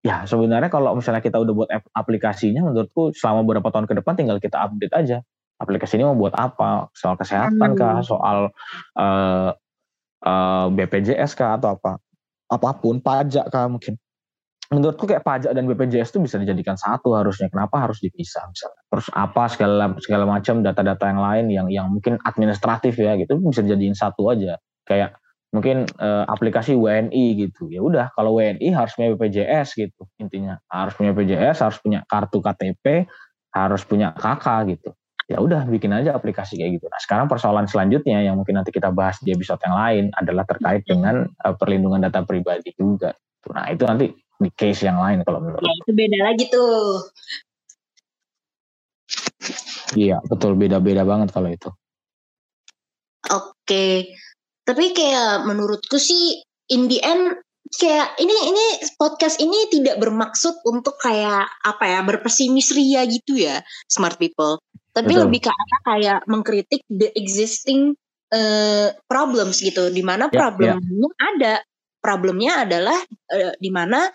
ya 0.01 0.25
sebenarnya 0.25 0.73
kalau 0.73 0.97
misalnya 0.97 1.21
kita 1.21 1.37
udah 1.37 1.53
buat 1.53 1.69
aplikasinya 1.93 2.65
menurutku 2.65 3.13
selama 3.13 3.45
beberapa 3.45 3.69
tahun 3.69 3.85
ke 3.85 3.93
depan 4.01 4.13
tinggal 4.17 4.37
kita 4.41 4.57
update 4.65 4.93
aja. 4.97 5.21
Aplikasi 5.61 5.95
ini 5.95 6.03
mau 6.09 6.17
buat 6.17 6.35
apa? 6.35 6.91
Soal 6.91 7.15
kesehatan 7.15 7.79
kah? 7.79 8.03
Soal 8.03 8.51
uh, 8.99 9.55
uh, 10.25 10.67
BPJS 10.73 11.37
kah 11.37 11.55
atau 11.55 11.77
apa 11.77 12.01
apa 12.45 12.69
pun 12.77 13.01
pajak 13.01 13.49
kah 13.49 13.69
mungkin 13.69 13.97
menurutku 14.73 15.05
kayak 15.05 15.21
pajak 15.21 15.53
dan 15.53 15.69
BPJS 15.69 16.09
itu 16.09 16.19
bisa 16.25 16.41
dijadikan 16.41 16.73
satu 16.73 17.13
harusnya. 17.13 17.53
Kenapa 17.53 17.85
harus 17.85 18.01
dipisah 18.01 18.49
misalnya? 18.49 18.81
Terus 18.89 19.07
apa 19.13 19.43
segala 19.53 19.85
segala 20.01 20.25
macam 20.25 20.65
data-data 20.65 21.05
yang 21.05 21.21
lain 21.21 21.45
yang 21.53 21.67
yang 21.69 21.87
mungkin 21.93 22.17
administratif 22.25 22.97
ya 22.97 23.13
gitu 23.21 23.37
bisa 23.37 23.61
dijadiin 23.61 23.93
satu 23.93 24.33
aja. 24.33 24.57
Kayak 24.89 25.21
mungkin 25.53 25.85
uh, 26.01 26.25
aplikasi 26.25 26.73
WNI 26.73 27.25
gitu. 27.45 27.69
Ya 27.69 27.85
udah 27.85 28.09
kalau 28.17 28.41
WNI 28.41 28.73
harus 28.73 28.97
punya 28.97 29.13
BPJS 29.13 29.77
gitu 29.77 30.09
intinya. 30.17 30.57
Harus 30.65 30.97
punya 30.97 31.13
BPJS, 31.13 31.61
harus 31.61 31.77
punya 31.77 32.01
kartu 32.09 32.41
KTP, 32.41 33.05
harus 33.53 33.81
punya 33.85 34.17
KK 34.17 34.45
gitu. 34.73 34.97
Ya 35.25 35.41
udah 35.41 35.65
bikin 35.65 35.89
aja 35.89 36.13
aplikasi 36.13 36.53
kayak 36.61 36.77
gitu. 36.77 36.85
Nah, 36.85 37.01
sekarang 37.01 37.25
persoalan 37.25 37.65
selanjutnya 37.65 38.21
yang 38.21 38.37
mungkin 38.37 38.61
nanti 38.61 38.69
kita 38.69 38.93
bahas 38.93 39.17
di 39.25 39.33
episode 39.33 39.57
yang 39.65 39.73
lain 39.73 40.03
adalah 40.13 40.45
terkait 40.45 40.85
dengan 40.85 41.25
uh, 41.25 41.55
perlindungan 41.57 42.05
data 42.05 42.21
pribadi 42.21 42.69
juga. 42.77 43.09
Nah, 43.49 43.65
itu 43.73 43.83
nanti 43.89 44.13
di 44.13 44.49
case 44.53 44.85
yang 44.85 45.01
lain 45.01 45.25
kalau 45.25 45.41
menurut. 45.41 45.65
Ya 45.65 45.73
itu 45.81 45.91
beda 45.97 46.19
lagi 46.29 46.45
tuh. 46.53 46.85
Iya 49.95 50.17
betul 50.29 50.57
beda-beda 50.57 51.01
banget 51.07 51.33
kalau 51.33 51.49
itu. 51.49 51.69
Oke, 53.33 54.13
tapi 54.61 54.93
kayak 54.93 55.49
menurutku 55.49 55.97
sih 55.97 56.45
in 56.69 56.85
the 56.85 57.01
end 57.01 57.41
kayak 57.73 58.13
ini 58.21 58.33
ini 58.33 58.65
podcast 58.97 59.41
ini 59.41 59.69
tidak 59.73 59.97
bermaksud 59.97 60.61
untuk 60.69 61.01
kayak 61.01 61.49
apa 61.65 61.85
ya 61.85 61.99
berpesimis 62.05 62.71
ria 62.77 63.03
gitu 63.09 63.41
ya 63.41 63.65
smart 63.89 64.21
people 64.21 64.61
tapi 64.95 65.11
Betul. 65.11 65.23
lebih 65.27 65.39
ke 65.43 65.51
arah 65.51 65.81
kayak 65.83 66.19
mengkritik 66.31 66.81
the 66.87 67.11
existing 67.19 67.99
uh, 68.31 68.95
problems 69.11 69.59
gitu 69.59 69.91
di 69.91 69.99
mana 69.99 70.31
yeah, 70.31 70.39
problemnya 70.39 70.79
yeah. 70.79 71.27
ada 71.35 71.53
problemnya 71.99 72.53
adalah 72.63 72.99
uh, 73.35 73.53
di 73.59 73.69
mana 73.75 74.07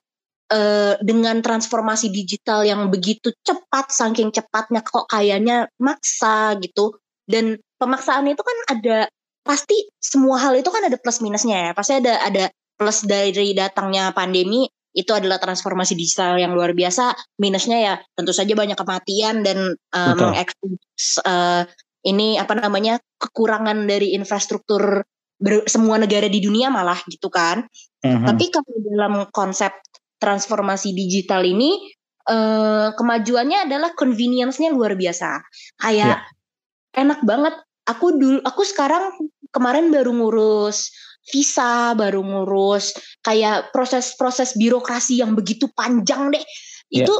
uh, 0.48 0.94
dengan 1.04 1.44
transformasi 1.44 2.08
digital 2.08 2.64
yang 2.64 2.88
begitu 2.88 3.28
cepat 3.44 3.92
saking 3.92 4.32
cepatnya 4.32 4.80
kok 4.80 5.04
kayaknya 5.04 5.68
maksa 5.76 6.56
gitu 6.64 6.96
dan 7.28 7.60
pemaksaan 7.76 8.24
itu 8.32 8.40
kan 8.40 8.58
ada 8.72 8.98
pasti 9.44 9.76
semua 10.00 10.40
hal 10.40 10.56
itu 10.56 10.72
kan 10.72 10.84
ada 10.84 10.96
plus 10.96 11.20
minusnya 11.20 11.70
ya 11.70 11.72
pasti 11.76 12.00
ada 12.00 12.24
ada 12.24 12.48
plus 12.80 13.04
dari 13.04 13.52
datangnya 13.52 14.16
pandemi 14.16 14.64
itu 14.90 15.10
adalah 15.14 15.38
transformasi 15.38 15.94
digital 15.94 16.38
yang 16.38 16.54
luar 16.54 16.74
biasa. 16.74 17.14
Minusnya 17.38 17.78
ya 17.78 17.94
tentu 18.14 18.34
saja 18.34 18.52
banyak 18.54 18.74
kematian 18.74 19.46
dan 19.46 19.74
uh, 19.94 20.14
mengekspos 20.18 21.22
uh, 21.22 21.62
ini 22.02 22.40
apa 22.40 22.56
namanya 22.56 22.98
kekurangan 23.20 23.86
dari 23.86 24.16
infrastruktur 24.16 25.04
ber, 25.38 25.64
semua 25.68 26.00
negara 26.00 26.26
di 26.26 26.40
dunia 26.42 26.72
malah 26.72 26.98
gitu 27.06 27.30
kan. 27.30 27.64
Uh-huh. 28.00 28.26
Tapi 28.26 28.44
kalau 28.50 28.74
dalam 28.82 29.14
konsep 29.30 29.72
transformasi 30.20 30.92
digital 30.92 31.44
ini 31.46 31.80
uh, 32.28 32.92
kemajuannya 32.96 33.70
adalah 33.70 33.94
convenience-nya 33.94 34.72
luar 34.72 34.96
biasa. 34.98 35.40
Kayak 35.80 36.24
yeah. 36.24 37.00
enak 37.00 37.22
banget. 37.24 37.54
Aku 37.88 38.14
dulu 38.14 38.38
aku 38.44 38.62
sekarang 38.62 39.10
kemarin 39.50 39.90
baru 39.90 40.14
ngurus 40.14 40.94
visa, 41.30 41.94
baru 41.94 42.20
ngurus 42.20 42.94
kayak 43.24 43.70
proses-proses 43.72 44.58
birokrasi 44.58 45.22
yang 45.22 45.32
begitu 45.38 45.70
panjang 45.72 46.34
deh. 46.34 46.44
Yeah. 46.90 47.06
Itu 47.06 47.14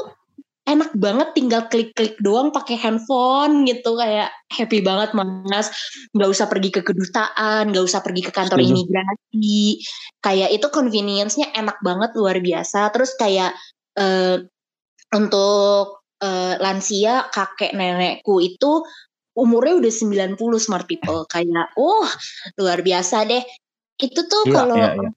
enak 0.70 0.94
banget 0.94 1.28
tinggal 1.34 1.66
klik-klik 1.66 2.14
doang 2.22 2.54
pakai 2.54 2.78
handphone 2.78 3.66
gitu 3.66 3.98
kayak 3.98 4.30
happy 4.54 4.78
banget 4.84 5.10
mas 5.16 5.72
nggak 6.14 6.30
usah 6.30 6.46
pergi 6.46 6.70
ke 6.70 6.86
kedutaan 6.86 7.74
nggak 7.74 7.84
usah 7.90 7.98
pergi 8.04 8.22
ke 8.28 8.32
kantor 8.32 8.62
Setuju. 8.62 8.70
imigrasi 8.70 9.82
kayak 10.22 10.50
itu 10.54 10.66
convenience-nya 10.70 11.50
enak 11.58 11.80
banget 11.82 12.14
luar 12.14 12.38
biasa 12.38 12.92
terus 12.94 13.16
kayak 13.18 13.56
uh, 13.98 14.38
untuk 15.10 16.06
uh, 16.22 16.54
lansia 16.62 17.26
kakek 17.34 17.74
nenekku 17.74 18.38
itu 18.38 18.86
umurnya 19.34 19.80
udah 19.80 19.92
90 20.36 20.38
smart 20.60 20.86
people 20.86 21.26
kayak 21.26 21.72
oh 21.74 22.06
luar 22.60 22.84
biasa 22.84 23.26
deh 23.26 23.42
itu 24.06 24.20
tuh 24.26 24.42
ya, 24.48 24.54
kalau 24.54 24.76
ya, 24.76 24.90
ya. 24.96 25.10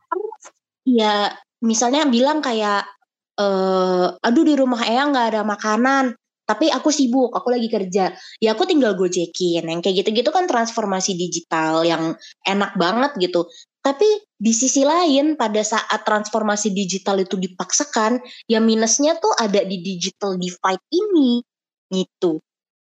ya 0.84 1.16
misalnya 1.64 2.08
bilang 2.08 2.44
kayak 2.44 2.88
eh 3.34 4.08
aduh 4.14 4.46
di 4.46 4.54
rumah 4.54 4.84
Eyang 4.86 5.10
nggak 5.16 5.28
ada 5.34 5.42
makanan 5.42 6.14
tapi 6.44 6.68
aku 6.68 6.92
sibuk, 6.92 7.32
aku 7.32 7.56
lagi 7.56 7.72
kerja. 7.72 8.12
Ya 8.44 8.52
aku 8.52 8.68
tinggal 8.68 9.00
gojekin. 9.00 9.64
Yang 9.64 9.80
kayak 9.80 9.96
gitu-gitu 10.04 10.30
kan 10.36 10.44
transformasi 10.44 11.16
digital 11.16 11.88
yang 11.88 12.20
enak 12.44 12.76
banget 12.76 13.16
gitu. 13.16 13.48
Tapi 13.80 14.08
di 14.36 14.52
sisi 14.52 14.84
lain 14.84 15.40
pada 15.40 15.64
saat 15.64 16.04
transformasi 16.04 16.76
digital 16.76 17.24
itu 17.24 17.40
dipaksakan, 17.40 18.20
ya 18.48 18.60
minusnya 18.60 19.16
tuh 19.20 19.32
ada 19.40 19.64
di 19.64 19.80
digital 19.80 20.36
divide 20.36 20.84
ini. 20.92 21.40
Gitu. 21.88 22.44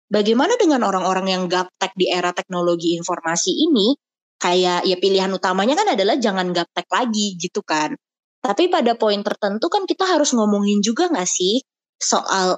Bagaimana 0.10 0.56
dengan 0.56 0.88
orang-orang 0.88 1.28
yang 1.28 1.44
gaptek 1.52 1.94
di 2.00 2.08
era 2.08 2.32
teknologi 2.32 2.96
informasi 2.96 3.52
ini 3.54 3.94
kayak 4.40 4.88
ya 4.88 4.98
pilihan 4.98 5.30
utamanya 5.36 5.76
kan 5.76 5.94
adalah 5.94 6.16
jangan 6.16 6.50
gaptek 6.56 6.88
lagi 6.90 7.36
gitu 7.36 7.62
kan. 7.62 7.94
Tapi 8.40 8.72
pada 8.72 8.96
poin 8.96 9.20
tertentu 9.20 9.68
kan 9.68 9.84
kita 9.84 10.08
harus 10.08 10.32
ngomongin 10.32 10.80
juga 10.80 11.12
gak 11.12 11.28
sih 11.28 11.60
soal 12.00 12.56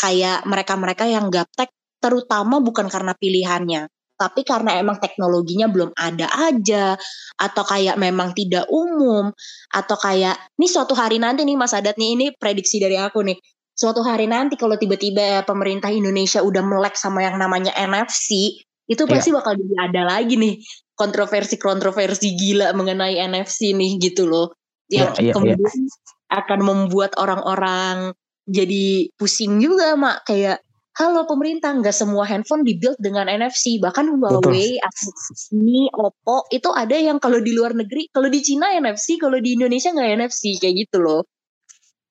kayak 0.00 0.48
mereka-mereka 0.48 1.04
yang 1.04 1.28
gaptek 1.28 1.68
terutama 2.00 2.64
bukan 2.64 2.88
karena 2.88 3.12
pilihannya, 3.12 3.92
tapi 4.16 4.44
karena 4.44 4.76
emang 4.80 4.96
teknologinya 4.96 5.68
belum 5.68 5.92
ada 5.92 6.28
aja 6.28 6.96
atau 7.36 7.64
kayak 7.68 8.00
memang 8.00 8.32
tidak 8.32 8.64
umum 8.72 9.28
atau 9.72 9.96
kayak 10.00 10.36
ini 10.56 10.68
suatu 10.68 10.96
hari 10.96 11.20
nanti 11.20 11.44
nih 11.44 11.56
Mas 11.60 11.76
Adat 11.76 12.00
nih 12.00 12.10
ini 12.16 12.26
prediksi 12.36 12.80
dari 12.80 12.96
aku 12.96 13.20
nih. 13.20 13.36
Suatu 13.76 14.04
hari 14.04 14.28
nanti 14.28 14.60
kalau 14.60 14.76
tiba-tiba 14.76 15.44
pemerintah 15.48 15.88
Indonesia 15.88 16.44
udah 16.44 16.60
melek 16.60 17.00
sama 17.00 17.24
yang 17.24 17.40
namanya 17.40 17.72
NFC, 17.76 18.60
itu 18.84 19.02
iya. 19.06 19.12
pasti 19.12 19.32
yeah. 19.32 19.36
bakal 19.40 19.52
jadi 19.56 19.74
ada 19.88 20.02
lagi 20.04 20.34
nih 20.36 20.54
kontroversi-kontroversi 21.00 22.36
gila 22.36 22.76
mengenai 22.76 23.16
NFC 23.16 23.72
nih 23.72 23.96
gitu 23.96 24.28
loh. 24.28 24.52
Yang 24.92 25.16
yeah, 25.16 25.24
yeah, 25.32 25.34
kemudian 25.34 25.60
yeah. 25.64 26.36
akan 26.44 26.60
membuat 26.60 27.16
orang-orang 27.16 28.12
jadi 28.44 29.08
pusing 29.16 29.56
juga 29.64 29.96
mak. 29.96 30.28
Kayak 30.28 30.60
halo 31.00 31.24
pemerintah 31.24 31.72
nggak 31.72 31.96
semua 31.96 32.28
handphone 32.28 32.66
dibuild 32.66 33.00
dengan 33.00 33.30
NFC 33.30 33.80
bahkan 33.80 34.10
Huawei, 34.10 34.76
Xiaomi, 34.76 35.88
Oppo 35.96 36.44
itu 36.52 36.68
ada 36.74 36.96
yang 36.98 37.16
kalau 37.16 37.40
di 37.40 37.56
luar 37.56 37.72
negeri 37.72 38.10
kalau 38.12 38.28
di 38.28 38.44
Cina 38.44 38.74
NFC 38.76 39.16
kalau 39.16 39.40
di 39.40 39.56
Indonesia 39.56 39.94
nggak 39.94 40.08
NFC 40.20 40.60
kayak 40.60 40.74
gitu 40.86 41.00
loh. 41.00 41.24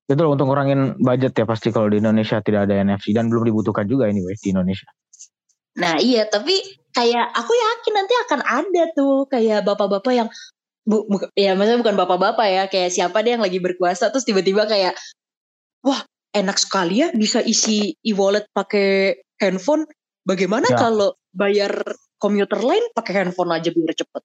Betul 0.09 0.33
untuk 0.33 0.49
ngurangin 0.49 0.97
budget 0.97 1.37
ya 1.37 1.45
pasti 1.45 1.69
kalau 1.69 1.85
di 1.85 2.01
Indonesia 2.01 2.41
tidak 2.41 2.65
ada 2.65 2.81
NFC 2.81 3.13
dan 3.13 3.29
belum 3.29 3.45
dibutuhkan 3.45 3.85
juga 3.85 4.09
anyway 4.09 4.33
di 4.41 4.49
Indonesia. 4.49 4.89
Nah 5.77 6.01
iya 6.01 6.25
tapi 6.25 6.78
kayak 6.93 7.25
aku 7.33 7.53
yakin 7.53 7.93
nanti 7.95 8.13
akan 8.27 8.41
ada 8.43 8.83
tuh 8.93 9.25
kayak 9.29 9.65
bapak-bapak 9.65 10.13
yang 10.13 10.29
bu, 10.89 11.05
bu, 11.05 11.15
ya 11.37 11.53
maksudnya 11.53 11.81
bukan 11.85 11.97
bapak-bapak 11.97 12.47
ya 12.49 12.63
kayak 12.65 12.89
siapa 12.89 13.21
deh 13.21 13.37
yang 13.37 13.45
lagi 13.45 13.61
berkuasa 13.61 14.09
terus 14.09 14.25
tiba-tiba 14.25 14.65
kayak 14.65 14.97
wah 15.85 16.01
enak 16.33 16.57
sekali 16.57 17.05
ya 17.05 17.13
bisa 17.13 17.41
isi 17.41 17.93
e-wallet 18.05 18.45
pakai 18.53 19.21
handphone 19.41 19.85
bagaimana 20.25 20.69
ya. 20.69 20.77
kalau 20.77 21.13
bayar 21.33 21.71
komuter 22.21 22.59
lain 22.59 22.83
pakai 22.93 23.25
handphone 23.25 23.53
aja 23.53 23.69
biar 23.71 23.93
cepet? 23.95 24.23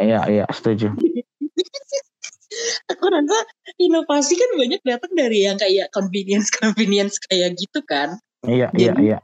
Iya 0.00 0.20
iya 0.30 0.44
setuju. 0.48 0.94
Aku 2.92 3.04
rasa 3.08 3.38
inovasi 3.80 4.36
kan 4.36 4.50
banyak 4.60 4.80
datang 4.84 5.12
dari 5.16 5.48
yang 5.48 5.56
kayak 5.56 5.88
convenience 5.92 6.52
convenience 6.52 7.16
kayak 7.24 7.56
gitu 7.56 7.80
kan. 7.84 8.20
Iya 8.44 8.68
iya 8.76 8.92
iya. 9.00 9.18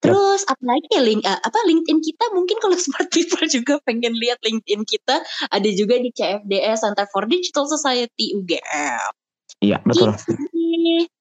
Terus 0.00 0.42
yep. 0.42 0.56
apalagi 0.56 0.96
link 1.04 1.22
uh, 1.28 1.36
apa 1.36 1.60
LinkedIn 1.68 2.00
kita 2.00 2.24
mungkin 2.32 2.56
kalau 2.58 2.74
smart 2.82 3.12
people 3.12 3.44
juga 3.46 3.78
pengen 3.84 4.16
lihat 4.16 4.40
LinkedIn 4.42 4.82
kita 4.88 5.22
ada 5.52 5.68
juga 5.70 6.00
di 6.02 6.10
CFDS 6.10 6.82
Center 6.82 7.06
for 7.14 7.30
Digital 7.30 7.68
Society 7.68 8.34
UGM. 8.34 9.12
Iya 9.60 9.78
betul. 9.84 10.16
Gitu. 10.18 11.19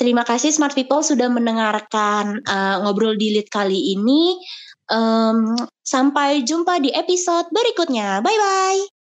Terima 0.00 0.24
kasih 0.24 0.48
smart 0.48 0.72
people 0.72 1.04
sudah 1.04 1.28
mendengarkan 1.28 2.40
uh, 2.48 2.80
ngobrol 2.80 3.20
di 3.20 3.36
lead 3.36 3.52
kali 3.52 3.92
ini. 3.92 4.40
Um, 4.88 5.54
sampai 5.84 6.40
jumpa 6.40 6.80
di 6.80 6.88
episode 6.88 7.52
berikutnya. 7.52 8.24
Bye 8.24 8.40
bye. 8.40 8.99